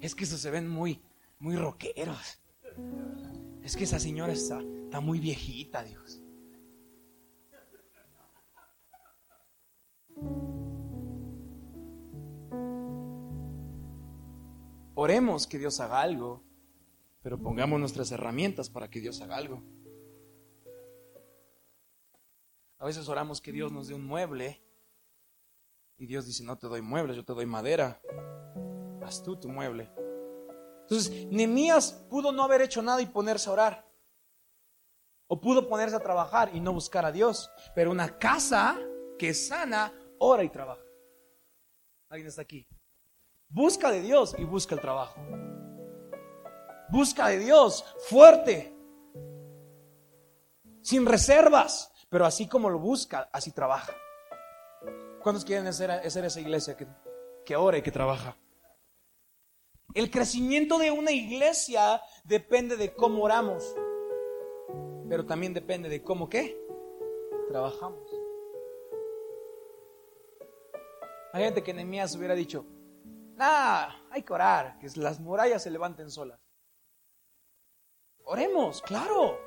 Es 0.00 0.14
que 0.14 0.24
esos 0.24 0.40
se 0.40 0.50
ven 0.50 0.68
muy, 0.68 1.02
muy 1.40 1.56
rockeros. 1.56 2.40
Es 3.62 3.76
que 3.76 3.84
esa 3.84 3.98
señora 3.98 4.32
está, 4.32 4.60
está 4.84 5.00
muy 5.00 5.18
viejita, 5.18 5.82
Dios. 5.82 6.22
Oremos 14.94 15.46
que 15.46 15.58
Dios 15.58 15.78
haga 15.80 16.00
algo, 16.00 16.42
pero 17.22 17.40
pongamos 17.40 17.78
nuestras 17.78 18.10
herramientas 18.10 18.70
para 18.70 18.88
que 18.88 19.00
Dios 19.00 19.20
haga 19.20 19.36
algo. 19.36 19.62
A 22.78 22.86
veces 22.86 23.08
oramos 23.08 23.40
que 23.40 23.52
Dios 23.52 23.72
nos 23.72 23.88
dé 23.88 23.94
un 23.94 24.04
mueble 24.04 24.67
y 25.98 26.06
Dios 26.06 26.26
dice, 26.26 26.44
no 26.44 26.56
te 26.56 26.68
doy 26.68 26.80
muebles, 26.80 27.16
yo 27.16 27.24
te 27.24 27.34
doy 27.34 27.44
madera. 27.44 28.00
Haz 29.02 29.22
tú 29.22 29.36
tu 29.36 29.48
mueble. 29.48 29.90
Entonces, 30.82 31.26
Nemías 31.26 31.92
pudo 32.08 32.30
no 32.30 32.44
haber 32.44 32.62
hecho 32.62 32.80
nada 32.82 33.02
y 33.02 33.06
ponerse 33.06 33.50
a 33.50 33.52
orar. 33.52 33.88
O 35.26 35.40
pudo 35.40 35.68
ponerse 35.68 35.96
a 35.96 36.00
trabajar 36.00 36.50
y 36.54 36.60
no 36.60 36.72
buscar 36.72 37.04
a 37.04 37.12
Dios. 37.12 37.50
Pero 37.74 37.90
una 37.90 38.16
casa 38.16 38.78
que 39.18 39.30
es 39.30 39.48
sana, 39.48 39.92
ora 40.18 40.44
y 40.44 40.48
trabaja. 40.48 40.82
¿Alguien 42.08 42.28
está 42.28 42.42
aquí? 42.42 42.66
Busca 43.48 43.90
de 43.90 44.00
Dios 44.00 44.36
y 44.38 44.44
busca 44.44 44.76
el 44.76 44.80
trabajo. 44.80 45.20
Busca 46.90 47.26
de 47.26 47.40
Dios 47.40 47.84
fuerte. 48.08 48.72
Sin 50.80 51.04
reservas. 51.04 51.92
Pero 52.08 52.24
así 52.24 52.46
como 52.46 52.70
lo 52.70 52.78
busca, 52.78 53.28
así 53.32 53.50
trabaja. 53.52 53.92
¿Cuántos 55.22 55.44
quieren 55.44 55.72
ser, 55.72 55.90
esa 56.04 56.40
iglesia 56.40 56.76
que, 56.76 56.86
que 57.44 57.56
ora 57.56 57.78
y 57.78 57.82
que 57.82 57.90
trabaja? 57.90 58.36
El 59.94 60.10
crecimiento 60.10 60.78
de 60.78 60.90
una 60.90 61.10
iglesia 61.10 62.00
depende 62.24 62.76
de 62.76 62.94
cómo 62.94 63.24
oramos, 63.24 63.74
pero 65.08 65.24
también 65.24 65.54
depende 65.54 65.88
de 65.88 66.02
cómo 66.02 66.28
qué 66.28 66.60
trabajamos. 67.48 68.02
Hay 71.32 71.44
gente 71.44 71.62
que 71.62 71.74
Nehemías 71.74 72.14
hubiera 72.16 72.34
dicho, 72.34 72.64
nah, 73.34 73.88
hay 74.10 74.22
que 74.22 74.32
orar, 74.32 74.78
que 74.78 74.88
las 74.96 75.20
murallas 75.20 75.62
se 75.62 75.70
levanten 75.70 76.10
solas. 76.10 76.40
Oremos, 78.24 78.82
claro, 78.82 79.38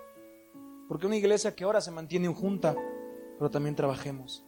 porque 0.87 1.05
una 1.05 1.17
iglesia 1.17 1.55
que 1.55 1.65
ora 1.65 1.81
se 1.81 1.91
mantiene 1.91 2.27
junta, 2.27 2.75
pero 3.37 3.49
también 3.49 3.75
trabajemos. 3.75 4.45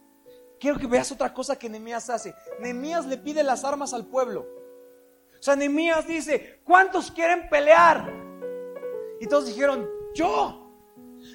Quiero 0.64 0.78
que 0.78 0.86
veas 0.86 1.12
otra 1.12 1.30
cosa 1.34 1.58
que 1.58 1.68
Nehemías 1.68 2.08
hace. 2.08 2.34
Nehemías 2.58 3.04
le 3.04 3.18
pide 3.18 3.42
las 3.42 3.64
armas 3.64 3.92
al 3.92 4.06
pueblo. 4.06 4.46
O 5.38 5.42
sea, 5.42 5.54
Nehemías 5.56 6.06
dice, 6.06 6.62
¿cuántos 6.64 7.10
quieren 7.10 7.50
pelear? 7.50 8.10
Y 9.20 9.26
todos 9.26 9.44
dijeron, 9.44 9.86
yo. 10.14 10.72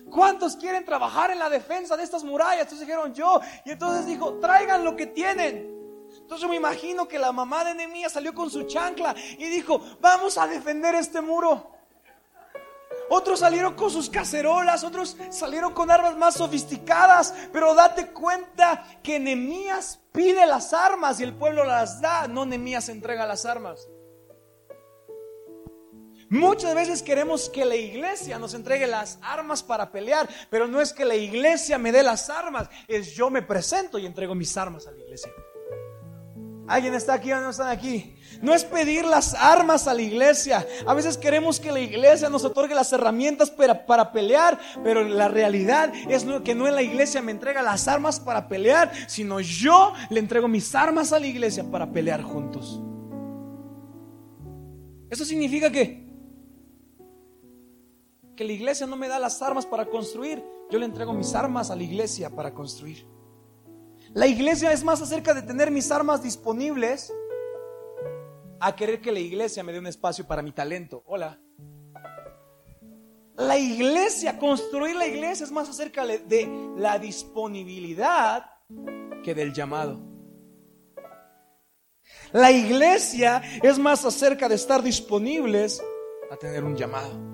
¿Cuántos 0.10 0.56
quieren 0.56 0.84
trabajar 0.84 1.30
en 1.30 1.38
la 1.38 1.48
defensa 1.48 1.96
de 1.96 2.06
estas 2.06 2.24
murallas? 2.24 2.66
Todos 2.66 2.80
dijeron, 2.80 3.14
yo. 3.14 3.40
Y 3.66 3.70
entonces 3.70 4.08
dijo, 4.08 4.40
traigan 4.40 4.84
lo 4.84 4.96
que 4.96 5.06
tienen. 5.06 5.78
Entonces 6.10 6.42
yo 6.42 6.50
me 6.50 6.56
imagino 6.56 7.08
que 7.08 7.20
la 7.20 7.32
mamá 7.32 7.64
de 7.64 7.76
Nehemías 7.76 8.12
salió 8.12 8.34
con 8.34 8.50
su 8.50 8.64
chancla 8.64 9.14
y 9.38 9.46
dijo, 9.46 9.80
vamos 10.02 10.40
a 10.40 10.48
defender 10.48 10.96
este 10.96 11.22
muro. 11.22 11.70
Otros 13.10 13.40
salieron 13.40 13.74
con 13.74 13.90
sus 13.90 14.10
cacerolas, 14.10 14.84
otros 14.84 15.18
salieron 15.32 15.74
con 15.74 15.90
armas 15.90 16.16
más 16.16 16.36
sofisticadas, 16.36 17.34
pero 17.52 17.74
date 17.74 18.08
cuenta 18.08 18.86
que 19.02 19.20
Nemías 19.20 20.00
pide 20.12 20.46
las 20.46 20.74
armas 20.74 21.20
y 21.20 21.24
el 21.24 21.34
pueblo 21.34 21.64
las 21.66 22.02
da, 22.02 22.28
no 22.28 22.46
Nemías 22.46 22.90
entrega 22.90 23.26
las 23.26 23.46
armas. 23.46 23.88
Muchas 26.30 26.76
veces 26.76 27.02
queremos 27.02 27.50
que 27.50 27.66
la 27.66 27.76
iglesia 27.76 28.38
nos 28.38 28.54
entregue 28.54 28.86
las 28.86 29.18
armas 29.24 29.64
para 29.64 29.92
pelear, 29.92 30.30
pero 30.52 30.68
no 30.68 30.80
es 30.80 30.94
que 30.94 31.04
la 31.04 31.16
iglesia 31.16 31.80
me 31.80 31.92
dé 31.92 32.04
las 32.04 32.30
armas, 32.30 32.70
es 32.88 33.16
yo 33.16 33.32
me 33.32 33.42
presento 33.42 33.98
y 33.98 34.06
entrego 34.06 34.36
mis 34.36 34.56
armas 34.56 34.86
a 34.86 34.92
la 34.92 35.00
iglesia. 35.00 35.32
¿Alguien 36.70 36.94
está 36.94 37.16
aquí 37.16 37.32
o 37.32 37.42
no 37.42 37.50
están 37.50 37.70
aquí? 37.70 38.14
No 38.44 38.54
es 38.54 38.64
pedir 38.64 39.04
las 39.04 39.34
armas 39.34 39.88
a 39.88 39.94
la 39.96 40.04
iglesia. 40.04 40.66
A 40.86 40.94
veces 40.94 41.18
queremos 41.18 41.60
que 41.60 41.72
la 41.72 41.80
iglesia 41.80 42.30
nos 42.30 42.46
otorgue 42.46 42.76
las 42.76 42.94
herramientas 42.94 43.50
para, 43.50 43.88
para 43.88 44.12
pelear, 44.12 44.60
pero 44.84 45.04
la 45.04 45.28
realidad 45.28 45.92
es 46.08 46.26
que 46.46 46.54
no 46.54 46.68
en 46.68 46.76
la 46.76 46.84
iglesia 46.84 47.24
me 47.24 47.32
entrega 47.32 47.64
las 47.64 47.88
armas 47.88 48.20
para 48.20 48.48
pelear, 48.48 48.92
sino 49.08 49.40
yo 49.40 49.94
le 50.12 50.20
entrego 50.20 50.48
mis 50.48 50.76
armas 50.76 51.12
a 51.12 51.20
la 51.20 51.26
iglesia 51.26 51.64
para 51.64 51.92
pelear 51.92 52.22
juntos. 52.22 52.80
Eso 55.10 55.26
significa 55.26 55.72
que 55.72 56.08
la 58.38 58.54
iglesia 58.54 58.86
no 58.86 58.96
me 58.96 59.08
da 59.08 59.18
las 59.18 59.42
armas 59.42 59.66
para 59.66 59.88
construir, 59.88 60.44
yo 60.70 60.78
le 60.78 60.86
entrego 60.86 61.14
mis 61.14 61.34
armas 61.34 61.72
a 61.72 61.76
la 61.76 61.84
iglesia 61.84 62.30
para 62.30 62.54
construir. 62.54 63.06
La 64.14 64.26
iglesia 64.26 64.72
es 64.72 64.84
más 64.84 65.02
acerca 65.02 65.34
de 65.34 65.44
tener 65.44 65.70
mis 65.70 65.92
armas 65.92 66.24
disponibles 66.24 67.14
a 68.60 68.76
querer 68.76 69.02
que 69.02 69.12
la 69.12 69.20
iglesia 69.20 69.64
me 69.64 69.72
dé 69.72 69.80
un 69.80 69.88
espacio 69.88 70.26
para 70.26 70.42
mi 70.42 70.52
talento. 70.52 71.04
Hola. 71.06 71.40
La 73.36 73.58
iglesia, 73.58 74.38
construir 74.38 74.96
la 74.96 75.08
iglesia 75.08 75.46
es 75.46 75.52
más 75.52 75.70
acerca 75.70 76.06
de 76.06 76.74
la 76.76 77.00
disponibilidad 77.00 78.46
que 79.24 79.34
del 79.34 79.54
llamado. 79.54 80.02
La 82.34 82.52
iglesia 82.52 83.42
es 83.62 83.80
más 83.80 84.04
acerca 84.06 84.50
de 84.50 84.56
estar 84.56 84.84
disponibles 84.84 85.82
a 86.32 86.36
tener 86.36 86.64
un 86.64 86.76
llamado. 86.76 87.30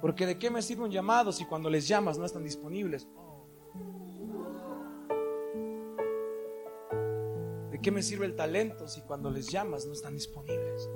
Porque 0.00 0.26
de 0.26 0.38
qué 0.38 0.50
me 0.50 0.62
sirve 0.62 0.84
un 0.84 0.90
llamado 0.90 1.32
si 1.32 1.44
cuando 1.44 1.68
les 1.68 1.88
llamas 1.88 2.18
no 2.18 2.24
están 2.24 2.44
disponibles. 2.44 3.06
¿De 7.70 7.80
qué 7.80 7.90
me 7.90 8.02
sirve 8.02 8.26
el 8.26 8.34
talento 8.34 8.88
si 8.88 9.02
cuando 9.02 9.30
les 9.30 9.48
llamas 9.48 9.86
no 9.86 9.92
están 9.92 10.14
disponibles? 10.14 10.90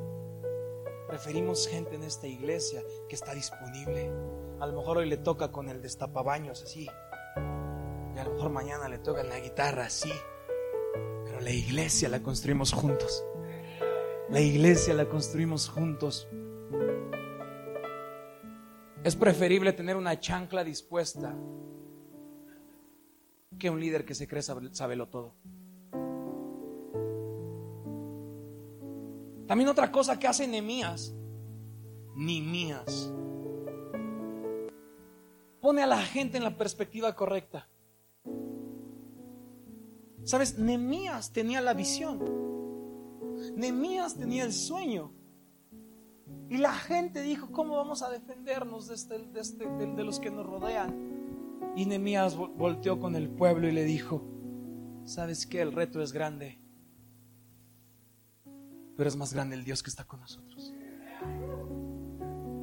Preferimos 1.09 1.69
gente 1.69 1.95
en 1.95 2.03
esta 2.03 2.27
iglesia 2.27 2.83
que 3.09 3.15
está 3.15 3.35
disponible. 3.35 4.11
A 4.59 4.67
lo 4.67 4.73
mejor 4.73 4.99
hoy 4.99 5.09
le 5.09 5.17
toca 5.17 5.53
con 5.53 5.69
el 5.69 5.81
destapabaños 5.81 6.63
así. 6.63 6.89
Y 8.15 8.19
a 8.19 8.25
lo 8.25 8.33
mejor 8.33 8.51
mañana 8.51 8.89
le 8.89 8.99
toca 8.99 9.21
en 9.21 9.29
la 9.29 9.39
guitarra 9.39 9.87
así. 9.87 10.11
Pero 11.25 11.41
la 11.41 11.51
iglesia 11.51 12.09
la 12.09 12.23
construimos 12.23 12.73
juntos. 12.73 13.25
La 14.31 14.41
iglesia 14.41 14.95
la 14.95 15.09
construimos 15.09 15.69
juntos. 15.69 16.29
Es 19.05 19.15
preferible 19.17 19.73
tener 19.75 19.97
una 19.97 20.19
chancla 20.19 20.65
dispuesta 20.65 21.37
que 23.65 23.71
un 23.71 23.81
líder 23.81 24.05
que 24.05 24.15
se 24.15 24.29
cree 24.29 24.43
sabelo 24.43 25.09
todo. 25.09 25.33
También 29.47 29.71
otra 29.71 29.91
cosa 29.91 30.19
que 30.19 30.27
hace 30.27 30.47
Nemías, 30.47 31.15
ni 32.15 32.43
mías. 32.43 33.11
Pone 35.63 35.83
a 35.83 35.87
la 35.87 36.03
gente 36.03 36.37
en 36.37 36.45
la 36.45 36.59
perspectiva 36.59 37.17
correcta. 37.17 37.71
Sabes, 40.25 40.59
Nemías 40.59 41.33
tenía 41.33 41.63
la 41.63 41.73
visión. 41.73 42.23
Nemías 43.57 44.15
tenía 44.15 44.45
el 44.45 44.53
sueño. 44.53 45.11
Y 46.51 46.59
la 46.59 46.75
gente 46.75 47.23
dijo, 47.23 47.51
¿cómo 47.51 47.79
vamos 47.79 48.03
a 48.03 48.11
defendernos 48.11 48.89
de, 48.89 48.95
este, 48.95 49.19
de, 49.21 49.41
este, 49.41 49.67
de 49.67 50.05
los 50.05 50.21
que 50.21 50.31
nos 50.31 50.45
rodean? 50.45 51.14
Y 51.77 51.87
Nemías 51.87 52.37
volteó 52.37 53.01
con 53.01 53.17
el 53.17 53.29
pueblo 53.29 53.69
y 53.69 53.73
le 53.73 53.85
dijo, 53.85 54.25
¿sabes 55.05 55.47
qué? 55.47 55.61
El 55.61 55.73
reto 55.73 56.03
es 56.03 56.13
grande 56.13 56.65
pero 58.97 59.09
es 59.09 59.17
más 59.17 59.33
grande 59.33 59.57
el 59.57 59.65
Dios 59.65 59.83
que 59.83 59.91
está 59.91 60.05
con 60.05 60.21
nosotros. 60.21 60.73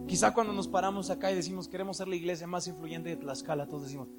Quizá 0.08 0.34
cuando 0.34 0.53
nos 0.53 0.68
paramos 0.68 1.10
acá 1.10 1.32
y 1.32 1.36
decimos 1.36 1.68
queremos 1.68 1.98
ser 1.98 2.08
la 2.08 2.15
iglesia 2.15 2.48
más 2.48 2.68
influyente 2.68 3.10
de 3.10 3.15
Tlaxcala, 3.15 3.68
todos 3.68 3.84
decimos, 3.84 4.10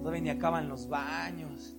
todavía 0.00 0.20
ni 0.20 0.30
acaban 0.30 0.68
los 0.68 0.88
baños. 0.88 1.76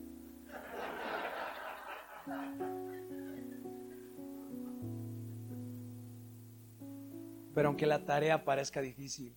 Pero 7.57 7.69
aunque 7.69 7.87
la 7.87 8.05
tarea 8.05 8.45
parezca 8.45 8.81
difícil, 8.81 9.35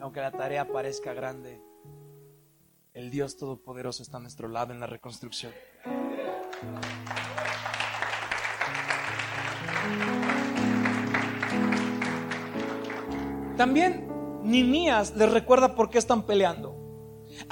aunque 0.00 0.20
la 0.20 0.30
tarea 0.30 0.68
parezca 0.68 1.12
grande, 1.14 1.60
el 2.94 3.10
Dios 3.10 3.36
Todopoderoso 3.36 4.04
está 4.04 4.18
a 4.18 4.20
nuestro 4.20 4.46
lado 4.46 4.72
en 4.72 4.78
la 4.78 4.86
reconstrucción. 4.86 5.52
También 13.56 14.06
Nimías 14.44 15.16
les 15.16 15.32
recuerda 15.32 15.74
por 15.74 15.90
qué 15.90 15.98
están 15.98 16.26
peleando. 16.26 16.76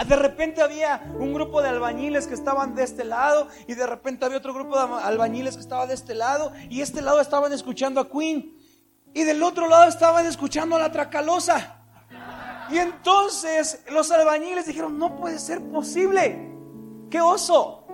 De 0.06 0.14
repente 0.14 0.62
había 0.62 1.12
un 1.18 1.34
grupo 1.34 1.60
de 1.60 1.70
albañiles 1.70 2.28
que 2.28 2.34
estaban 2.34 2.76
de 2.76 2.84
este 2.84 3.04
lado 3.04 3.48
y 3.66 3.74
de 3.74 3.84
repente 3.84 4.24
había 4.24 4.38
otro 4.38 4.54
grupo 4.54 4.76
de 4.76 5.02
albañiles 5.02 5.56
que 5.56 5.62
estaba 5.62 5.88
de 5.88 5.94
este 5.94 6.14
lado 6.14 6.52
y 6.70 6.82
este 6.82 7.02
lado 7.02 7.20
estaban 7.20 7.52
escuchando 7.52 8.00
a 8.00 8.08
Queen 8.08 8.57
y 9.14 9.24
del 9.24 9.42
otro 9.42 9.68
lado 9.68 9.88
estaban 9.88 10.26
escuchando 10.26 10.76
a 10.76 10.78
la 10.78 10.92
Tracalosa. 10.92 11.76
Y 12.70 12.78
entonces 12.78 13.84
los 13.90 14.10
albañiles 14.10 14.66
dijeron, 14.66 14.98
no 14.98 15.16
puede 15.16 15.38
ser 15.38 15.62
posible. 15.70 16.52
¡Qué 17.10 17.20
oso! 17.20 17.86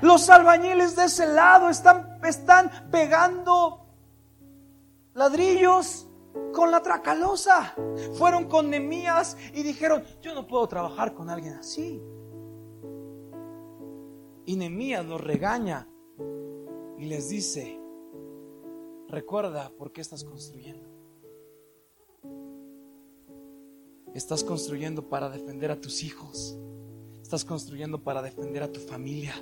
Los 0.00 0.30
albañiles 0.30 0.94
de 0.94 1.04
ese 1.04 1.26
lado 1.26 1.68
están, 1.68 2.20
están 2.24 2.70
pegando 2.90 3.86
ladrillos 5.14 6.08
con 6.52 6.70
la 6.70 6.80
tracalosa. 6.80 7.74
Fueron 8.14 8.44
con 8.48 8.70
Nemías 8.70 9.36
y 9.52 9.64
dijeron, 9.64 10.04
yo 10.22 10.34
no 10.34 10.46
puedo 10.46 10.68
trabajar 10.68 11.14
con 11.14 11.28
alguien 11.28 11.54
así. 11.54 12.00
Y 14.46 14.56
Nemías 14.56 15.04
los 15.04 15.20
regaña 15.20 15.88
y 16.96 17.06
les 17.06 17.28
dice, 17.28 17.80
recuerda 19.08 19.70
por 19.70 19.92
qué 19.92 20.00
estás 20.00 20.24
construyendo. 20.24 20.88
Estás 24.14 24.42
construyendo 24.42 25.08
para 25.08 25.28
defender 25.28 25.70
a 25.70 25.80
tus 25.80 26.02
hijos. 26.02 26.58
Estás 27.22 27.44
construyendo 27.44 28.02
para 28.02 28.22
defender 28.22 28.62
a 28.62 28.72
tu 28.72 28.80
familia 28.80 29.34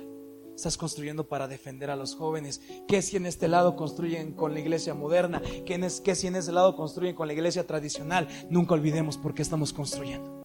estás 0.57 0.75
construyendo 0.75 1.27
para 1.27 1.47
defender 1.47 1.91
a 1.91 1.95
los 1.95 2.15
jóvenes? 2.15 2.61
¿Qué 2.87 3.03
si 3.03 3.15
en 3.15 3.27
este 3.27 3.47
lado 3.47 3.75
construyen 3.75 4.33
con 4.33 4.53
la 4.53 4.59
iglesia 4.59 4.95
moderna? 4.95 5.39
¿Qué, 5.65 5.87
qué 6.03 6.15
si 6.15 6.27
en 6.27 6.35
ese 6.35 6.51
lado 6.51 6.75
construyen 6.75 7.15
con 7.15 7.27
la 7.27 7.33
iglesia 7.33 7.65
tradicional? 7.67 8.27
Nunca 8.49 8.73
olvidemos 8.73 9.17
por 9.17 9.35
qué 9.35 9.43
estamos 9.43 9.71
construyendo. 9.71 10.43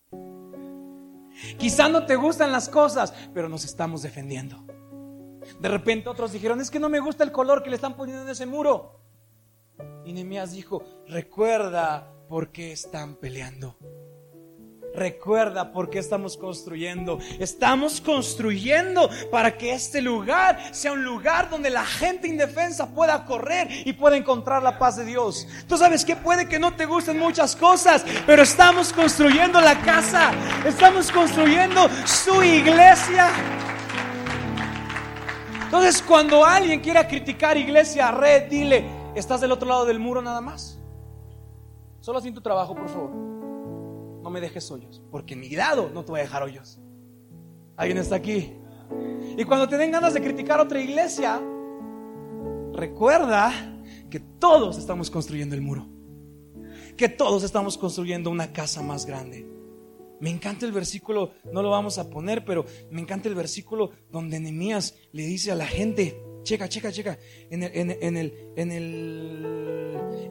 Quizá 1.59 1.89
no 1.89 2.05
te 2.05 2.17
gustan 2.17 2.53
las 2.53 2.69
cosas, 2.69 3.15
pero 3.33 3.49
nos 3.49 3.65
estamos 3.65 4.03
defendiendo. 4.03 4.63
De 5.61 5.69
repente 5.69 6.11
otros 6.11 6.33
dijeron, 6.33 6.61
es 6.61 6.71
que 6.71 6.79
no 6.79 6.91
me 6.91 7.01
gusta 7.01 7.25
el 7.25 7.33
color 7.33 7.63
que 7.63 7.71
le 7.71 7.77
están 7.77 7.97
poniendo 7.97 8.23
en 8.23 8.29
ese 8.29 8.45
muro. 8.45 9.02
Y 10.05 10.13
Nehemías 10.13 10.53
dijo, 10.53 10.83
recuerda 11.07 12.13
por 12.29 12.51
qué 12.51 12.73
están 12.73 13.17
peleando. 13.17 13.77
Recuerda 14.95 15.73
por 15.73 15.89
qué 15.89 15.99
estamos 15.99 16.37
construyendo. 16.37 17.19
Estamos 17.39 18.01
construyendo 18.01 19.09
para 19.31 19.57
que 19.57 19.73
este 19.73 20.03
lugar 20.03 20.59
sea 20.73 20.93
un 20.93 21.03
lugar 21.03 21.49
donde 21.49 21.71
la 21.71 21.85
gente 21.85 22.29
indefensa 22.29 22.89
pueda 22.89 23.25
correr 23.25 23.69
y 23.87 23.95
pueda 23.95 24.17
encontrar 24.17 24.63
la 24.63 24.79
paz 24.79 24.97
de 24.97 25.07
Dios. 25.07 25.47
Tú 25.67 25.79
sabes 25.79 26.05
que 26.05 26.17
puede 26.17 26.47
que 26.47 26.59
no 26.59 26.75
te 26.75 26.85
gusten 26.85 27.19
muchas 27.19 27.57
cosas, 27.57 28.05
pero 28.27 28.43
estamos 28.43 28.93
construyendo 28.93 29.61
la 29.61 29.81
casa. 29.81 30.33
Estamos 30.67 31.11
construyendo 31.11 31.89
su 32.05 32.43
iglesia. 32.43 33.31
Entonces, 35.65 36.03
cuando 36.03 36.45
alguien 36.45 36.81
quiera 36.81 37.09
criticar 37.09 37.57
iglesia 37.57 38.11
red, 38.11 38.43
dile, 38.51 38.85
¿estás 39.15 39.41
del 39.41 39.53
otro 39.53 39.69
lado 39.69 39.85
del 39.85 39.99
muro 39.99 40.23
nada 40.23 40.41
más? 40.41 40.79
Solo 42.01 42.19
haz 42.19 42.25
tu 42.25 42.41
trabajo, 42.41 42.75
por 42.75 42.89
favor 42.89 43.33
no 44.23 44.31
me 44.31 44.41
dejes 44.41 44.71
hoyos, 44.71 45.03
porque 45.11 45.37
mi 45.37 45.51
lado 45.51 45.91
no 45.93 46.05
te 46.05 46.13
voy 46.13 46.21
a 46.21 46.25
dejar 46.25 46.43
hoyos. 46.43 46.79
¿Alguien 47.77 47.99
está 47.99 48.17
aquí? 48.17 48.55
Y 49.37 49.45
cuando 49.45 49.69
te 49.69 49.77
den 49.77 49.91
ganas 49.91 50.15
de 50.15 50.23
criticar 50.23 50.61
otra 50.61 50.81
iglesia, 50.81 51.41
recuerda 52.73 53.53
que 54.11 54.21
todos 54.21 54.79
estamos 54.79 55.11
construyendo 55.11 55.55
el 55.55 55.63
muro, 55.63 55.89
que 56.97 57.09
todos 57.09 57.43
estamos 57.43 57.77
construyendo 57.77 58.31
una 58.31 58.53
casa 58.53 58.83
más 58.83 59.07
grande. 59.07 59.49
Me 60.21 60.31
encanta 60.31 60.67
el 60.67 60.73
versículo, 60.73 61.33
no 61.53 61.63
lo 61.63 61.71
vamos 61.71 61.99
a 61.99 62.09
poner, 62.09 62.45
pero 62.45 62.65
me 62.91 63.01
encanta 63.01 63.29
el 63.29 63.35
versículo 63.35 63.91
donde 64.11 64.39
Nehemías 64.39 64.95
le 65.11 65.25
dice 65.25 65.51
a 65.51 65.57
la 65.57 65.67
gente, 65.67 66.23
checa, 66.43 66.69
checa, 66.69 66.93
checa, 66.93 67.19
en 67.51 67.63
el, 67.63 67.71
en 67.75 68.17
el, 68.17 68.53
en 68.57 68.73
el 68.73 69.83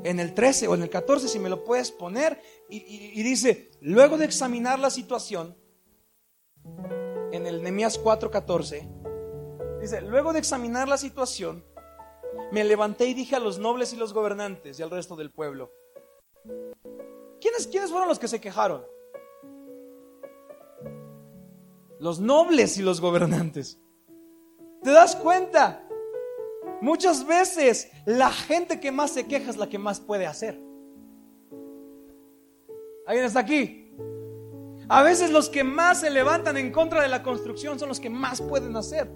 en 0.03 0.19
el 0.19 0.33
13 0.33 0.67
o 0.67 0.75
en 0.75 0.83
el 0.83 0.89
14, 0.89 1.27
si 1.27 1.39
me 1.39 1.49
lo 1.49 1.63
puedes 1.63 1.91
poner, 1.91 2.41
y, 2.69 3.21
dice, 3.23 3.71
luego 3.81 4.17
de 4.17 4.25
examinar 4.25 4.79
la 4.79 4.89
situación, 4.89 5.57
en 7.31 7.45
el 7.45 7.61
Nehemías 7.61 8.01
4:14, 8.01 9.79
dice, 9.79 10.01
luego 10.01 10.33
de 10.33 10.39
examinar 10.39 10.87
la 10.87 10.97
situación, 10.97 11.63
me 12.51 12.63
levanté 12.63 13.07
y 13.07 13.13
dije 13.13 13.35
a 13.35 13.39
los 13.39 13.59
nobles 13.59 13.93
y 13.93 13.97
los 13.97 14.13
gobernantes 14.13 14.79
y 14.79 14.83
al 14.83 14.89
resto 14.89 15.15
del 15.15 15.31
pueblo, 15.31 15.71
¿quiénes, 17.39 17.67
¿quiénes 17.67 17.91
fueron 17.91 18.07
los 18.07 18.19
que 18.19 18.27
se 18.27 18.41
quejaron? 18.41 18.85
Los 21.99 22.19
nobles 22.19 22.77
y 22.77 22.81
los 22.81 22.99
gobernantes. 22.99 23.79
¿Te 24.81 24.89
das 24.89 25.15
cuenta? 25.15 25.87
Muchas 26.81 27.25
veces 27.27 27.91
la 28.05 28.31
gente 28.31 28.79
que 28.79 28.91
más 28.91 29.11
se 29.11 29.27
queja 29.27 29.51
es 29.51 29.57
la 29.57 29.69
que 29.69 29.77
más 29.77 29.99
puede 29.99 30.25
hacer. 30.25 30.59
¿Alguien 33.05 33.25
está 33.25 33.39
aquí? 33.39 33.93
A 34.89 35.03
veces 35.03 35.29
los 35.29 35.47
que 35.47 35.63
más 35.63 36.01
se 36.01 36.09
levantan 36.09 36.57
en 36.57 36.71
contra 36.71 37.01
de 37.01 37.07
la 37.07 37.23
construcción 37.23 37.79
son 37.79 37.87
los 37.87 37.99
que 37.99 38.09
más 38.09 38.41
pueden 38.41 38.75
hacer. 38.75 39.09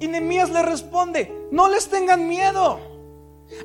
Y 0.00 0.08
Nemías 0.08 0.50
le 0.50 0.62
responde, 0.62 1.48
no 1.50 1.68
les 1.68 1.88
tengan 1.88 2.26
miedo. 2.26 2.80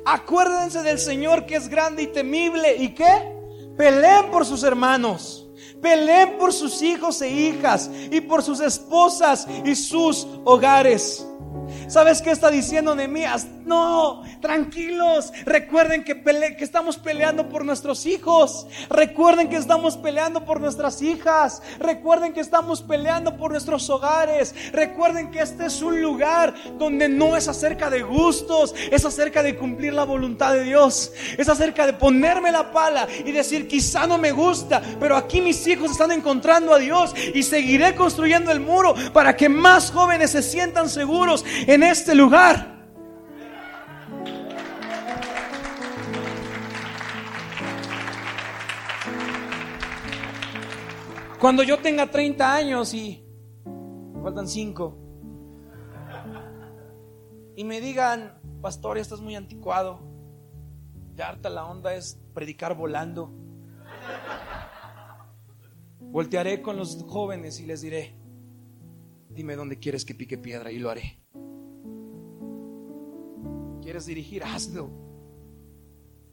Acuérdense 0.04 0.82
del 0.82 0.98
Señor 0.98 1.46
que 1.46 1.56
es 1.56 1.68
grande 1.68 2.02
y 2.02 2.06
temible. 2.08 2.76
¿Y 2.76 2.94
qué? 2.94 3.34
Peleen 3.76 4.30
por 4.30 4.44
sus 4.44 4.62
hermanos. 4.62 5.48
Peleen 5.80 6.38
por 6.38 6.52
sus 6.52 6.82
hijos 6.82 7.20
e 7.22 7.28
hijas 7.28 7.90
y 8.10 8.20
por 8.20 8.42
sus 8.42 8.60
esposas 8.60 9.46
y 9.64 9.74
sus 9.74 10.26
hogares. 10.44 11.26
¿Sabes 11.94 12.20
qué 12.22 12.32
está 12.32 12.50
diciendo 12.50 12.96
Nehemías? 12.96 13.46
No, 13.64 14.22
tranquilos. 14.40 15.32
Recuerden 15.46 16.04
que, 16.04 16.22
que 16.22 16.64
estamos 16.64 16.98
peleando 16.98 17.48
por 17.48 17.64
nuestros 17.64 18.04
hijos. 18.04 18.66
Recuerden 18.90 19.48
que 19.48 19.56
estamos 19.56 19.96
peleando 19.96 20.44
por 20.44 20.60
nuestras 20.60 21.00
hijas. 21.00 21.62
Recuerden 21.78 22.34
que 22.34 22.40
estamos 22.40 22.82
peleando 22.82 23.36
por 23.36 23.52
nuestros 23.52 23.88
hogares. 23.88 24.54
Recuerden 24.72 25.30
que 25.30 25.40
este 25.40 25.66
es 25.66 25.80
un 25.80 26.02
lugar 26.02 26.54
donde 26.78 27.08
no 27.08 27.36
es 27.36 27.48
acerca 27.48 27.88
de 27.88 28.02
gustos, 28.02 28.74
es 28.90 29.04
acerca 29.04 29.42
de 29.42 29.56
cumplir 29.56 29.94
la 29.94 30.04
voluntad 30.04 30.52
de 30.52 30.64
Dios. 30.64 31.12
Es 31.38 31.48
acerca 31.48 31.86
de 31.86 31.94
ponerme 31.94 32.52
la 32.52 32.70
pala 32.70 33.08
y 33.24 33.32
decir, 33.32 33.66
quizá 33.66 34.06
no 34.06 34.18
me 34.18 34.32
gusta, 34.32 34.82
pero 35.00 35.16
aquí 35.16 35.40
mis 35.40 35.66
hijos 35.66 35.90
están 35.90 36.12
encontrando 36.12 36.74
a 36.74 36.78
Dios 36.78 37.14
y 37.34 37.42
seguiré 37.42 37.94
construyendo 37.94 38.50
el 38.50 38.60
muro 38.60 38.94
para 39.12 39.36
que 39.36 39.48
más 39.48 39.90
jóvenes 39.90 40.32
se 40.32 40.42
sientan 40.42 40.90
seguros 40.90 41.44
en 41.66 41.82
este 41.82 42.14
lugar. 42.14 42.73
Cuando 51.44 51.62
yo 51.62 51.78
tenga 51.78 52.10
30 52.10 52.54
años 52.56 52.94
y 52.94 53.22
faltan 54.22 54.48
5 54.48 54.96
y 57.54 57.64
me 57.64 57.82
digan, 57.82 58.40
pastor, 58.62 58.96
estás 58.96 59.20
muy 59.20 59.36
anticuado, 59.36 60.00
ya 61.14 61.28
harta 61.28 61.50
la 61.50 61.66
onda 61.66 61.94
es 61.94 62.18
predicar 62.32 62.74
volando. 62.74 63.30
Voltearé 66.00 66.62
con 66.62 66.78
los 66.78 67.04
jóvenes 67.06 67.60
y 67.60 67.66
les 67.66 67.82
diré, 67.82 68.14
dime 69.28 69.54
dónde 69.54 69.78
quieres 69.78 70.06
que 70.06 70.14
pique 70.14 70.38
piedra 70.38 70.72
y 70.72 70.78
lo 70.78 70.88
haré. 70.88 71.20
¿Quieres 73.82 74.06
dirigir? 74.06 74.42
Hazlo. 74.44 74.88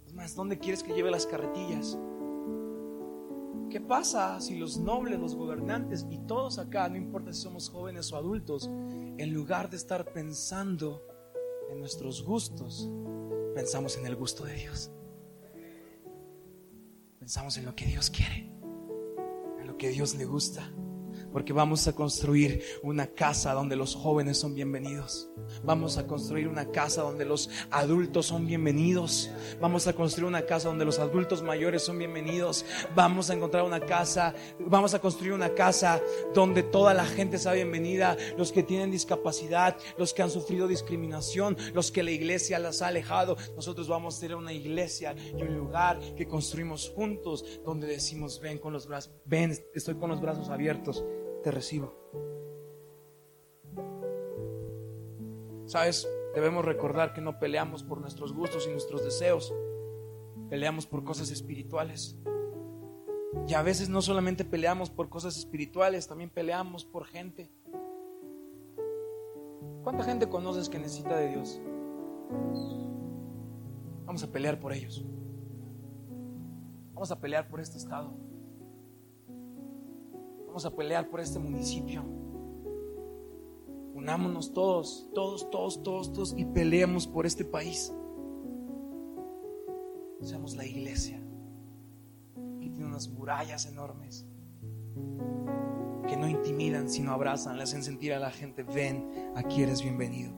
Es 0.06 0.14
más, 0.14 0.36
¿dónde 0.36 0.58
quieres 0.58 0.84
que 0.84 0.94
lleve 0.94 1.12
las 1.12 1.26
carretillas? 1.26 1.98
¿Qué 3.72 3.80
pasa 3.80 4.42
si 4.42 4.58
los 4.58 4.78
nobles, 4.78 5.18
los 5.18 5.34
gobernantes 5.34 6.06
y 6.10 6.18
todos 6.28 6.60
acá, 6.60 6.90
no 6.90 6.98
importa 6.98 7.32
si 7.32 7.42
somos 7.42 7.70
jóvenes 7.70 8.12
o 8.12 8.18
adultos, 8.18 8.70
en 8.70 9.34
lugar 9.34 9.70
de 9.70 9.78
estar 9.78 10.12
pensando 10.12 11.02
en 11.70 11.80
nuestros 11.80 12.22
gustos, 12.22 12.90
pensamos 13.56 13.98
en 13.98 14.06
el 14.06 14.18
gusto 14.18 14.44
de 14.44 14.56
Dios? 14.56 14.92
Pensamos 17.18 17.56
en 17.56 17.64
lo 17.64 17.74
que 17.74 17.86
Dios 17.86 18.10
quiere, 18.10 18.52
en 19.58 19.68
lo 19.68 19.78
que 19.78 19.88
Dios 19.88 20.16
le 20.16 20.26
gusta 20.26 20.70
porque 21.32 21.54
vamos 21.54 21.88
a 21.88 21.94
construir 21.94 22.64
una 22.84 23.08
casa 23.08 23.54
donde 23.54 23.76
los 23.76 23.96
jóvenes 23.96 24.38
son 24.38 24.54
bienvenidos. 24.54 25.30
Vamos 25.64 25.98
a 25.98 26.08
construir 26.08 26.48
una 26.48 26.72
casa 26.72 27.02
donde 27.02 27.26
los 27.26 27.50
adultos 27.72 28.28
son 28.28 28.46
bienvenidos. 28.46 29.30
Vamos 29.60 29.88
a 29.88 29.94
construir 29.94 30.28
una 30.28 30.46
casa 30.46 30.70
donde 30.70 30.86
los 30.86 31.00
adultos 31.00 31.42
mayores 31.42 31.84
son 31.84 31.98
bienvenidos. 31.98 32.66
Vamos 32.96 33.30
a 33.30 33.34
encontrar 33.34 33.64
una 33.64 33.80
casa, 33.80 34.34
vamos 34.60 34.94
a 34.94 35.00
construir 35.00 35.34
una 35.34 35.54
casa 35.54 36.02
donde 36.34 36.64
toda 36.64 36.94
la 36.94 37.06
gente 37.06 37.38
sea 37.38 37.54
bienvenida, 37.54 38.18
los 38.38 38.52
que 38.52 38.64
tienen 38.64 38.92
discapacidad, 38.92 39.78
los 39.98 40.14
que 40.14 40.22
han 40.22 40.32
sufrido 40.32 40.68
discriminación, 40.68 41.58
los 41.74 41.92
que 41.92 42.04
la 42.04 42.12
iglesia 42.12 42.60
las 42.60 42.82
ha 42.82 42.88
alejado. 42.88 43.38
Nosotros 43.56 43.88
vamos 43.88 44.18
a 44.18 44.22
tener 44.22 44.36
una 44.36 44.54
iglesia 44.54 45.16
y 45.38 45.42
un 45.42 45.58
lugar 45.58 46.00
que 46.16 46.28
construimos 46.28 46.90
juntos 46.90 47.46
donde 47.64 47.88
decimos, 47.88 48.40
ven 48.40 48.58
con 48.58 48.74
los 48.74 48.88
brazos, 48.88 49.14
ven, 49.26 49.58
estoy 49.74 49.96
con 49.96 50.10
los 50.10 50.22
brazos 50.22 50.50
abiertos 50.50 51.04
te 51.42 51.52
recibo. 51.52 51.94
Sabes, 55.66 56.08
debemos 56.36 56.66
recordar 56.66 57.14
que 57.14 57.22
no 57.22 57.40
peleamos 57.40 57.84
por 57.84 58.02
nuestros 58.02 58.34
gustos 58.34 58.68
y 58.68 58.72
nuestros 58.72 59.04
deseos, 59.04 59.54
peleamos 60.50 60.86
por 60.86 61.04
cosas 61.04 61.32
espirituales. 61.32 62.18
Y 63.48 63.54
a 63.54 63.62
veces 63.62 63.90
no 63.90 64.02
solamente 64.02 64.44
peleamos 64.44 64.90
por 64.90 65.10
cosas 65.10 65.38
espirituales, 65.38 66.08
también 66.08 66.30
peleamos 66.30 66.86
por 66.86 67.06
gente. 67.06 67.50
¿Cuánta 69.84 70.04
gente 70.04 70.30
conoces 70.30 70.70
que 70.70 70.78
necesita 70.78 71.18
de 71.18 71.30
Dios? 71.30 71.62
Vamos 74.06 74.24
a 74.24 74.32
pelear 74.32 74.60
por 74.60 74.74
ellos. 74.74 75.06
Vamos 76.94 77.12
a 77.12 77.20
pelear 77.20 77.48
por 77.48 77.62
este 77.62 77.78
estado. 77.78 78.14
Vamos 80.52 80.66
a 80.66 80.76
pelear 80.76 81.08
por 81.08 81.22
este 81.22 81.40
municipio. 81.40 82.04
Unámonos 83.94 84.52
todos, 84.52 85.10
todos, 85.14 85.50
todos, 85.50 85.82
todos, 85.82 86.12
todos 86.12 86.34
y 86.38 86.44
peleemos 86.44 87.08
por 87.08 87.26
este 87.26 87.46
país. 87.46 87.94
Seamos 90.20 90.58
la 90.58 90.66
iglesia 90.66 91.22
que 92.60 92.70
tiene 92.70 92.86
unas 92.86 93.08
murallas 93.08 93.66
enormes 93.66 94.26
que 96.10 96.18
no 96.18 96.28
intimidan, 96.28 96.90
sino 96.90 97.14
abrazan, 97.14 97.56
le 97.56 97.64
hacen 97.64 97.82
sentir 97.82 98.12
a 98.12 98.20
la 98.20 98.30
gente, 98.30 98.64
ven, 98.64 99.32
aquí 99.38 99.64
eres 99.64 99.82
bienvenido. 99.82 100.34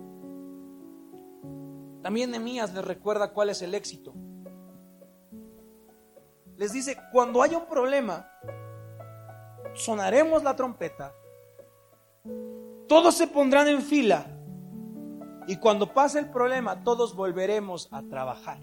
También 2.03 2.29
Nehemías 2.29 2.71
les 2.75 2.85
recuerda 2.85 3.33
cuál 3.33 3.49
es 3.49 3.63
el 3.63 3.73
éxito. 3.73 4.13
Les 6.55 6.71
dice, 6.71 6.97
cuando 7.11 7.41
haya 7.41 7.57
un 7.57 7.65
problema, 7.65 8.27
sonaremos 9.73 10.43
la 10.43 10.55
trompeta, 10.55 11.13
todos 12.87 13.15
se 13.15 13.27
pondrán 13.27 13.67
en 13.67 13.81
fila 13.81 14.27
y 15.47 15.57
cuando 15.57 15.93
pase 15.93 16.19
el 16.19 16.29
problema 16.29 16.83
todos 16.83 17.15
volveremos 17.15 17.87
a 17.91 18.01
trabajar. 18.03 18.59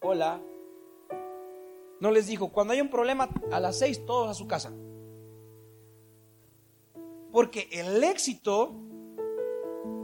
Hola. 0.00 0.40
No 2.00 2.10
les 2.10 2.26
dijo, 2.26 2.52
cuando 2.52 2.72
hay 2.74 2.80
un 2.80 2.90
problema 2.90 3.28
a 3.50 3.60
las 3.60 3.78
seis 3.78 4.04
todos 4.04 4.28
a 4.28 4.34
su 4.34 4.46
casa. 4.46 4.72
Porque 7.32 7.68
el 7.72 8.04
éxito 8.04 8.74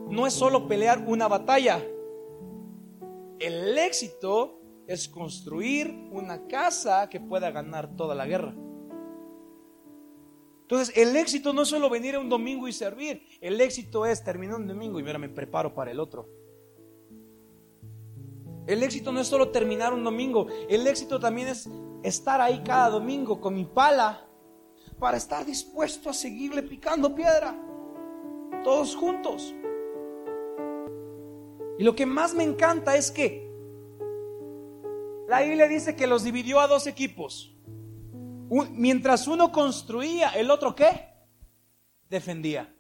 no 0.09 0.27
es 0.27 0.33
solo 0.33 0.67
pelear 0.67 1.05
una 1.07 1.29
batalla. 1.29 1.83
El 3.39 3.79
éxito 3.79 4.61
es 4.87 5.09
construir 5.09 6.09
una 6.11 6.47
casa 6.47 7.09
que 7.09 7.21
pueda 7.21 7.51
ganar 7.51 7.95
toda 7.97 8.15
la 8.15 8.27
guerra. 8.27 8.55
Entonces, 10.71 10.97
el 10.97 11.17
éxito 11.17 11.53
no 11.53 11.63
es 11.63 11.69
solo 11.69 11.91
venir 11.91 12.17
un 12.17 12.29
domingo 12.29 12.69
y 12.69 12.73
servir, 12.73 13.27
el 13.41 13.61
éxito 13.61 14.07
es 14.07 14.23
terminar 14.23 14.55
un 14.55 14.69
domingo 14.69 15.01
y 15.01 15.03
ahora 15.05 15.19
me 15.19 15.29
preparo 15.29 15.75
para 15.75 15.91
el 15.91 15.99
otro. 15.99 16.29
El 18.69 18.85
éxito 18.85 19.11
no 19.11 19.19
es 19.19 19.27
solo 19.27 19.49
terminar 19.49 19.93
un 19.93 20.05
domingo, 20.05 20.47
el 20.69 20.87
éxito 20.87 21.19
también 21.19 21.49
es 21.49 21.69
estar 22.05 22.41
ahí 22.41 22.63
cada 22.65 22.89
domingo 22.89 23.41
con 23.41 23.57
mi 23.57 23.65
pala 23.65 24.29
para 25.01 25.17
estar 25.17 25.45
dispuesto 25.45 26.09
a 26.09 26.13
seguirle 26.13 26.63
picando 26.63 27.17
piedra, 27.17 27.61
todos 28.63 28.95
juntos. 28.95 29.53
Y 31.81 31.83
lo 31.83 31.97
que 31.97 32.07
más 32.07 32.33
me 32.33 32.45
encanta 32.45 32.95
es 32.95 33.11
que 33.11 33.51
la 35.27 35.41
Biblia 35.41 35.67
dice 35.67 35.97
que 35.97 36.07
los 36.07 36.23
dividió 36.23 36.61
a 36.61 36.69
dos 36.69 36.87
equipos 36.87 37.57
mientras 38.73 39.29
uno 39.29 39.53
construía, 39.53 40.31
el 40.31 40.51
otro 40.51 40.75
qué? 40.75 41.09
Defendía. 42.09 42.75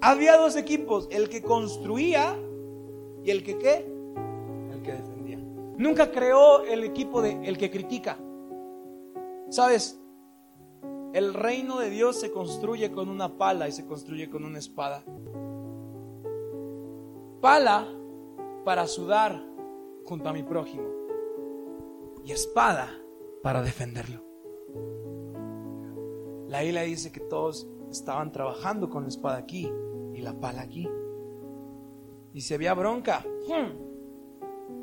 Había 0.00 0.36
dos 0.36 0.56
equipos, 0.56 1.08
el 1.10 1.28
que 1.28 1.42
construía 1.42 2.36
y 3.22 3.30
el 3.30 3.42
que 3.42 3.58
qué? 3.58 3.86
El 4.72 4.82
que 4.82 4.92
defendía. 4.92 5.38
Nunca 5.76 6.10
creó 6.10 6.64
el 6.64 6.84
equipo 6.84 7.22
de 7.22 7.46
el 7.46 7.58
que 7.58 7.70
critica. 7.70 8.18
¿Sabes? 9.50 10.00
El 11.12 11.32
reino 11.32 11.78
de 11.78 11.90
Dios 11.90 12.18
se 12.18 12.32
construye 12.32 12.90
con 12.90 13.08
una 13.08 13.36
pala 13.36 13.68
y 13.68 13.72
se 13.72 13.86
construye 13.86 14.28
con 14.28 14.44
una 14.44 14.58
espada. 14.58 15.04
Pala 17.40 17.86
para 18.64 18.86
sudar 18.86 19.44
junto 20.04 20.28
a 20.28 20.32
mi 20.32 20.42
prójimo. 20.42 20.88
Y 22.24 22.32
espada 22.32 23.03
para 23.44 23.60
defenderlo. 23.60 24.24
La 26.48 26.62
Biblia 26.62 26.80
dice 26.80 27.12
que 27.12 27.20
todos 27.20 27.68
estaban 27.90 28.32
trabajando 28.32 28.88
con 28.88 29.02
la 29.02 29.10
espada 29.10 29.36
aquí 29.36 29.70
y 30.14 30.22
la 30.22 30.40
pala 30.40 30.62
aquí. 30.62 30.88
Y 32.32 32.40
se 32.40 32.54
había 32.54 32.72
bronca. 32.72 33.22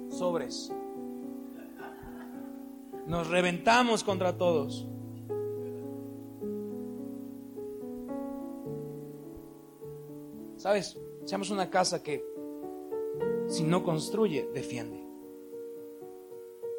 Sobres. 0.10 0.72
Nos 3.08 3.32
reventamos 3.32 4.04
contra 4.04 4.38
todos. 4.38 4.88
¿Sabes? 10.58 11.02
Seamos 11.26 11.50
una 11.50 11.72
casa 11.72 12.04
que 12.04 12.24
si 13.48 13.64
no 13.64 13.84
construye, 13.84 14.48
defiende. 14.54 15.04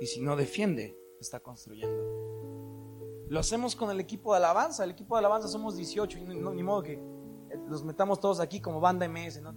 Y 0.00 0.06
si 0.06 0.20
no 0.20 0.36
defiende, 0.36 1.01
está 1.22 1.40
construyendo. 1.40 2.22
Lo 3.28 3.40
hacemos 3.40 3.74
con 3.74 3.90
el 3.90 3.98
equipo 3.98 4.32
de 4.32 4.38
alabanza. 4.38 4.84
El 4.84 4.90
equipo 4.90 5.14
de 5.14 5.20
alabanza 5.20 5.48
somos 5.48 5.76
18, 5.76 6.18
y 6.18 6.22
no, 6.22 6.52
ni 6.52 6.62
modo 6.62 6.82
que 6.82 6.92
eh, 6.92 7.00
los 7.68 7.82
metamos 7.82 8.20
todos 8.20 8.40
aquí 8.40 8.60
como 8.60 8.78
banda 8.80 9.08
MS. 9.08 9.40
¿no? 9.40 9.54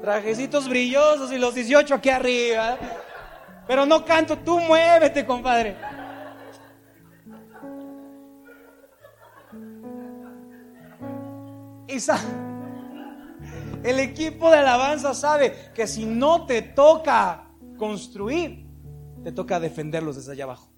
Trajecitos 0.00 0.68
brillosos 0.68 1.30
y 1.30 1.38
los 1.38 1.54
18 1.54 1.94
aquí 1.94 2.08
arriba. 2.08 2.78
Pero 3.66 3.86
no 3.86 4.04
canto, 4.04 4.38
tú 4.38 4.58
muévete, 4.58 5.24
compadre. 5.26 5.76
Y 11.86 12.00
el 13.82 14.00
equipo 14.00 14.50
de 14.50 14.58
alabanza 14.58 15.14
sabe 15.14 15.54
que 15.74 15.86
si 15.86 16.04
no 16.04 16.46
te 16.46 16.62
toca 16.62 17.48
construir, 17.76 18.66
te 19.22 19.32
toca 19.32 19.60
defenderlos 19.60 20.16
desde 20.16 20.32
allá 20.32 20.44
abajo. 20.44 20.70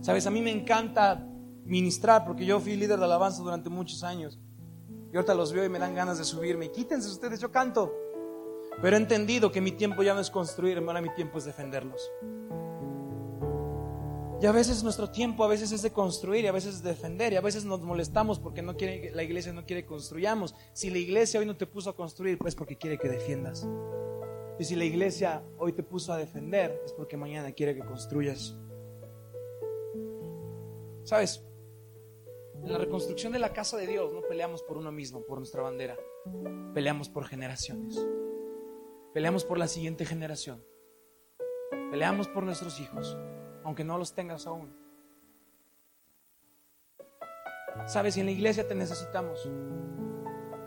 Sabes, 0.00 0.26
a 0.26 0.30
mí 0.30 0.40
me 0.40 0.52
encanta 0.52 1.26
ministrar 1.64 2.24
porque 2.24 2.46
yo 2.46 2.60
fui 2.60 2.76
líder 2.76 2.98
de 2.98 3.04
alabanza 3.04 3.42
durante 3.42 3.68
muchos 3.68 4.02
años. 4.04 4.38
Y 5.12 5.16
ahorita 5.16 5.34
los 5.34 5.52
veo 5.52 5.64
y 5.64 5.68
me 5.68 5.78
dan 5.78 5.94
ganas 5.94 6.18
de 6.18 6.24
subirme. 6.24 6.70
Quítense 6.70 7.08
ustedes, 7.08 7.40
yo 7.40 7.50
canto. 7.50 7.92
Pero 8.80 8.96
he 8.96 9.00
entendido 9.00 9.50
que 9.50 9.60
mi 9.60 9.72
tiempo 9.72 10.02
ya 10.02 10.14
no 10.14 10.20
es 10.20 10.30
construir, 10.30 10.78
ahora 10.78 11.00
mi 11.00 11.12
tiempo 11.14 11.38
es 11.38 11.44
defenderlos. 11.44 12.00
Y 14.40 14.46
a 14.46 14.52
veces 14.52 14.84
nuestro 14.84 15.10
tiempo 15.10 15.42
a 15.42 15.48
veces 15.48 15.72
es 15.72 15.82
de 15.82 15.92
construir 15.92 16.44
y 16.44 16.46
a 16.46 16.52
veces 16.52 16.76
es 16.76 16.82
de 16.82 16.90
defender 16.90 17.32
y 17.32 17.36
a 17.36 17.40
veces 17.40 17.64
nos 17.64 17.80
molestamos 17.80 18.38
porque 18.38 18.62
no 18.62 18.76
quiere, 18.76 19.10
la 19.12 19.24
iglesia 19.24 19.52
no 19.52 19.66
quiere 19.66 19.82
que 19.82 19.88
construyamos. 19.88 20.54
Si 20.72 20.90
la 20.90 20.98
iglesia 20.98 21.40
hoy 21.40 21.46
no 21.46 21.56
te 21.56 21.66
puso 21.66 21.90
a 21.90 21.96
construir, 21.96 22.38
pues 22.38 22.54
porque 22.54 22.78
quiere 22.78 22.98
que 22.98 23.08
defiendas. 23.08 23.66
Y 24.58 24.64
si 24.64 24.76
la 24.76 24.84
iglesia 24.84 25.42
hoy 25.58 25.72
te 25.72 25.82
puso 25.82 26.12
a 26.12 26.16
defender, 26.16 26.80
es 26.84 26.92
porque 26.92 27.16
mañana 27.16 27.50
quiere 27.50 27.74
que 27.74 27.84
construyas. 27.84 28.56
¿Sabes? 31.02 31.44
En 32.62 32.72
la 32.72 32.78
reconstrucción 32.78 33.32
de 33.32 33.38
la 33.40 33.52
casa 33.52 33.76
de 33.76 33.86
Dios 33.86 34.12
no 34.12 34.22
peleamos 34.22 34.62
por 34.62 34.78
uno 34.78 34.92
mismo, 34.92 35.24
por 35.24 35.38
nuestra 35.38 35.62
bandera. 35.62 35.96
Peleamos 36.74 37.08
por 37.08 37.24
generaciones. 37.24 38.04
Peleamos 39.14 39.44
por 39.44 39.58
la 39.58 39.66
siguiente 39.66 40.04
generación. 40.04 40.64
Peleamos 41.90 42.28
por 42.28 42.42
nuestros 42.42 42.78
hijos, 42.80 43.16
aunque 43.68 43.84
no 43.84 43.98
los 43.98 44.14
tengas 44.14 44.46
aún. 44.46 44.74
Sabes, 47.86 48.16
en 48.16 48.24
la 48.24 48.32
iglesia 48.32 48.66
te 48.66 48.74
necesitamos, 48.74 49.46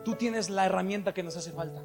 tú 0.05 0.13
tienes 0.13 0.51
la 0.51 0.67
herramienta 0.67 1.11
que 1.11 1.23
nos 1.23 1.35
hace 1.35 1.51
falta. 1.51 1.83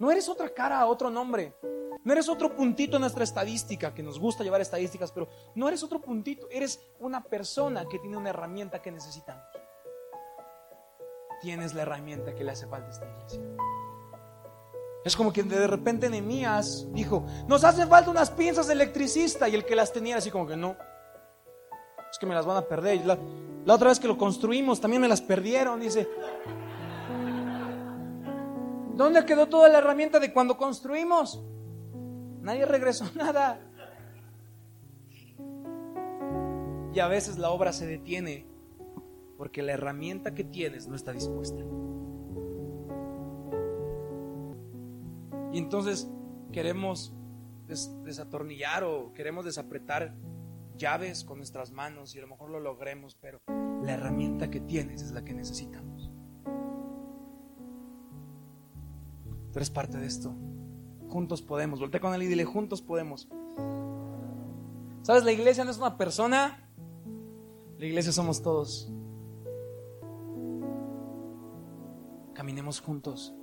No 0.00 0.10
eres 0.10 0.28
otra 0.28 0.52
cara, 0.52 0.84
otro 0.86 1.10
nombre. 1.10 1.54
No 2.02 2.12
eres 2.12 2.28
otro 2.28 2.56
puntito 2.56 2.96
en 2.96 3.02
nuestra 3.02 3.22
estadística, 3.22 3.94
que 3.94 4.02
nos 4.02 4.18
gusta 4.18 4.42
llevar 4.42 4.60
estadísticas, 4.60 5.12
pero 5.12 5.28
no 5.54 5.68
eres 5.68 5.84
otro 5.84 6.00
puntito, 6.00 6.48
eres 6.50 6.80
una 6.98 7.22
persona 7.22 7.86
que 7.88 8.00
tiene 8.00 8.16
una 8.16 8.30
herramienta 8.30 8.82
que 8.82 8.90
necesitamos. 8.90 9.46
Tienes 11.40 11.72
la 11.72 11.82
herramienta 11.82 12.34
que 12.34 12.42
le 12.42 12.50
hace 12.50 12.66
falta 12.66 12.88
a 12.88 12.90
esta 12.90 13.06
iglesia. 13.06 13.42
Es 15.06 15.14
como 15.14 15.32
que 15.32 15.44
de 15.44 15.68
repente 15.68 16.10
Nehemías 16.10 16.88
dijo, 16.92 17.24
nos 17.46 17.62
hacen 17.62 17.88
falta 17.88 18.10
unas 18.10 18.28
pinzas 18.28 18.66
de 18.66 18.72
electricista 18.72 19.48
y 19.48 19.54
el 19.54 19.64
que 19.64 19.76
las 19.76 19.92
tenía 19.92 20.16
así 20.16 20.32
como 20.32 20.48
que 20.48 20.56
no, 20.56 20.74
es 22.10 22.18
que 22.18 22.26
me 22.26 22.34
las 22.34 22.44
van 22.44 22.56
a 22.56 22.62
perder. 22.62 23.06
La, 23.06 23.16
la 23.64 23.74
otra 23.74 23.90
vez 23.90 24.00
que 24.00 24.08
lo 24.08 24.18
construimos 24.18 24.80
también 24.80 25.00
me 25.00 25.06
las 25.06 25.22
perdieron, 25.22 25.78
dice. 25.78 26.08
¿Dónde 28.96 29.24
quedó 29.24 29.46
toda 29.46 29.68
la 29.68 29.78
herramienta 29.78 30.18
de 30.18 30.32
cuando 30.32 30.56
construimos? 30.56 31.40
Nadie 32.40 32.66
regresó 32.66 33.04
nada. 33.14 33.60
Y 36.92 36.98
a 36.98 37.06
veces 37.06 37.38
la 37.38 37.50
obra 37.50 37.72
se 37.72 37.86
detiene 37.86 38.44
porque 39.38 39.62
la 39.62 39.70
herramienta 39.70 40.34
que 40.34 40.42
tienes 40.42 40.88
no 40.88 40.96
está 40.96 41.12
dispuesta. 41.12 41.62
Y 45.52 45.58
entonces 45.58 46.08
queremos 46.52 47.12
desatornillar 47.66 48.84
o 48.84 49.12
queremos 49.12 49.44
desapretar 49.44 50.14
llaves 50.76 51.24
con 51.24 51.38
nuestras 51.38 51.72
manos 51.72 52.14
y 52.14 52.18
a 52.18 52.22
lo 52.22 52.28
mejor 52.28 52.50
lo 52.50 52.60
logremos, 52.60 53.16
pero 53.16 53.40
la 53.82 53.92
herramienta 53.92 54.50
que 54.50 54.60
tienes 54.60 55.02
es 55.02 55.12
la 55.12 55.24
que 55.24 55.34
necesitamos. 55.34 56.10
Tú 59.52 59.58
eres 59.58 59.70
parte 59.70 59.96
de 59.98 60.06
esto. 60.06 60.34
Juntos 61.08 61.40
podemos. 61.40 61.80
Voltea 61.80 62.00
con 62.00 62.14
él 62.14 62.22
y 62.22 62.26
dile, 62.26 62.44
juntos 62.44 62.82
podemos. 62.82 63.28
¿Sabes? 65.02 65.24
La 65.24 65.32
iglesia 65.32 65.64
no 65.64 65.70
es 65.70 65.78
una 65.78 65.96
persona. 65.96 66.68
La 67.78 67.86
iglesia 67.86 68.12
somos 68.12 68.42
todos. 68.42 68.92
Caminemos 72.34 72.80
juntos. 72.80 73.34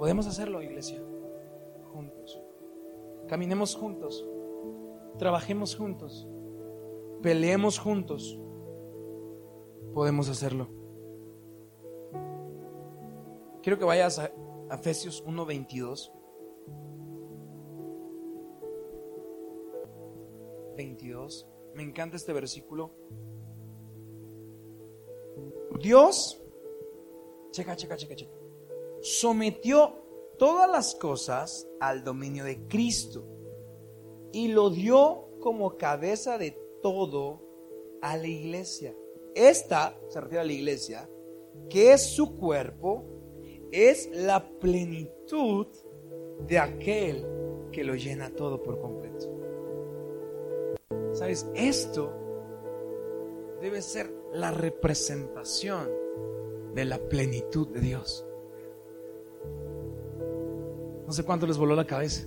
Podemos 0.00 0.26
hacerlo, 0.26 0.62
iglesia. 0.62 0.98
Juntos. 1.92 2.42
Caminemos 3.28 3.74
juntos. 3.74 4.26
Trabajemos 5.18 5.76
juntos. 5.76 6.26
Peleemos 7.20 7.78
juntos. 7.78 8.40
Podemos 9.92 10.30
hacerlo. 10.30 10.68
Quiero 13.62 13.78
que 13.78 13.84
vayas 13.84 14.18
a 14.18 14.32
Efesios 14.70 15.22
1:22. 15.26 16.10
22. 20.78 21.46
Me 21.74 21.82
encanta 21.82 22.16
este 22.16 22.32
versículo. 22.32 22.94
Dios, 25.78 26.42
checa, 27.50 27.76
checa, 27.76 27.98
checa, 27.98 28.16
checa, 28.16 28.39
sometió 29.02 29.94
todas 30.38 30.70
las 30.70 30.94
cosas 30.94 31.68
al 31.80 32.04
dominio 32.04 32.44
de 32.44 32.66
Cristo 32.66 33.24
y 34.32 34.48
lo 34.48 34.70
dio 34.70 35.28
como 35.40 35.76
cabeza 35.76 36.38
de 36.38 36.52
todo 36.82 37.40
a 38.02 38.16
la 38.16 38.26
iglesia. 38.26 38.94
Esta 39.34 39.98
se 40.08 40.20
refiere 40.20 40.40
a 40.40 40.46
la 40.46 40.52
iglesia, 40.52 41.10
que 41.68 41.92
es 41.92 42.14
su 42.14 42.36
cuerpo 42.36 43.04
es 43.72 44.10
la 44.12 44.48
plenitud 44.58 45.66
de 46.46 46.58
aquel 46.58 47.26
que 47.70 47.84
lo 47.84 47.94
llena 47.94 48.30
todo 48.30 48.62
por 48.62 48.80
completo. 48.80 49.26
¿Sabes? 51.12 51.46
Esto 51.54 52.12
debe 53.60 53.82
ser 53.82 54.12
la 54.32 54.50
representación 54.50 55.90
de 56.74 56.84
la 56.84 56.98
plenitud 56.98 57.68
de 57.68 57.80
Dios. 57.80 58.26
No 61.10 61.14
sé 61.14 61.24
cuánto 61.24 61.44
les 61.44 61.58
voló 61.58 61.74
la 61.74 61.88
cabeza. 61.88 62.22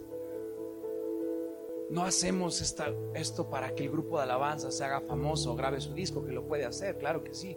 No 1.89 2.03
hacemos 2.03 2.61
esto 3.15 3.49
para 3.49 3.73
que 3.73 3.85
el 3.85 3.89
grupo 3.89 4.17
de 4.17 4.23
alabanza 4.23 4.71
se 4.71 4.83
haga 4.83 4.99
famoso 4.99 5.53
o 5.53 5.55
grabe 5.55 5.79
su 5.79 5.93
disco, 5.93 6.25
que 6.25 6.33
lo 6.33 6.45
puede 6.45 6.65
hacer, 6.65 6.97
claro 6.97 7.23
que 7.23 7.33
sí. 7.33 7.55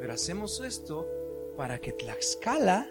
Pero 0.00 0.14
hacemos 0.14 0.62
esto 0.64 1.06
para 1.58 1.78
que 1.78 1.92
Tlaxcala 1.92 2.90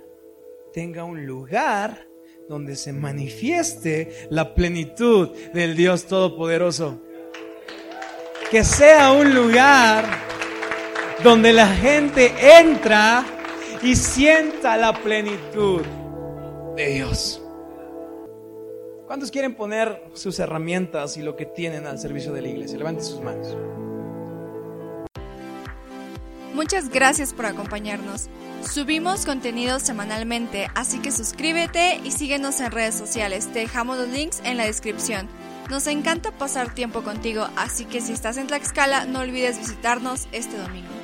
tenga 0.72 1.06
un 1.06 1.26
lugar 1.26 2.08
donde 2.48 2.76
se 2.76 2.94
manifieste 2.94 4.28
la 4.30 4.54
plenitud 4.54 5.32
del 5.52 5.76
Dios 5.76 6.06
Todopoderoso. 6.06 7.02
Que 8.52 8.64
sea 8.64 9.12
un 9.12 9.34
lugar 9.34 10.06
donde 11.24 11.52
la 11.52 11.68
gente 11.68 12.32
entra 12.60 13.26
y 13.82 13.96
sienta 13.96 14.78
la 14.78 14.94
plenitud 15.02 15.82
de 16.76 16.88
Dios. 16.88 17.41
¿Cuántos 19.12 19.30
quieren 19.30 19.56
poner 19.56 20.02
sus 20.14 20.40
herramientas 20.40 21.18
y 21.18 21.22
lo 21.22 21.36
que 21.36 21.46
tienen 21.46 21.86
al 21.86 22.00
servicio 22.00 22.32
de 22.32 22.44
la 22.44 22.48
iglesia? 22.48 22.78
Levanten 22.78 23.04
sus 23.04 23.20
manos. 23.20 23.58
Muchas 26.54 26.88
gracias 26.88 27.34
por 27.34 27.46
acompañarnos. 27.46 28.30
Subimos 28.62 29.26
contenido 29.26 29.82
semanalmente, 29.82 30.70
así 30.76 31.00
que 31.00 31.12
suscríbete 31.12 32.00
y 32.06 32.12
síguenos 32.12 32.62
en 32.62 32.72
redes 32.72 32.96
sociales. 32.96 33.52
Te 33.52 33.60
dejamos 33.60 33.98
los 33.98 34.08
links 34.08 34.42
en 34.46 34.56
la 34.56 34.64
descripción. 34.64 35.28
Nos 35.70 35.88
encanta 35.88 36.32
pasar 36.32 36.74
tiempo 36.74 37.04
contigo, 37.04 37.50
así 37.58 37.84
que 37.84 38.00
si 38.00 38.14
estás 38.14 38.38
en 38.38 38.48
Tlaxcala, 38.48 39.04
no 39.08 39.20
olvides 39.20 39.58
visitarnos 39.60 40.30
este 40.32 40.56
domingo. 40.56 41.01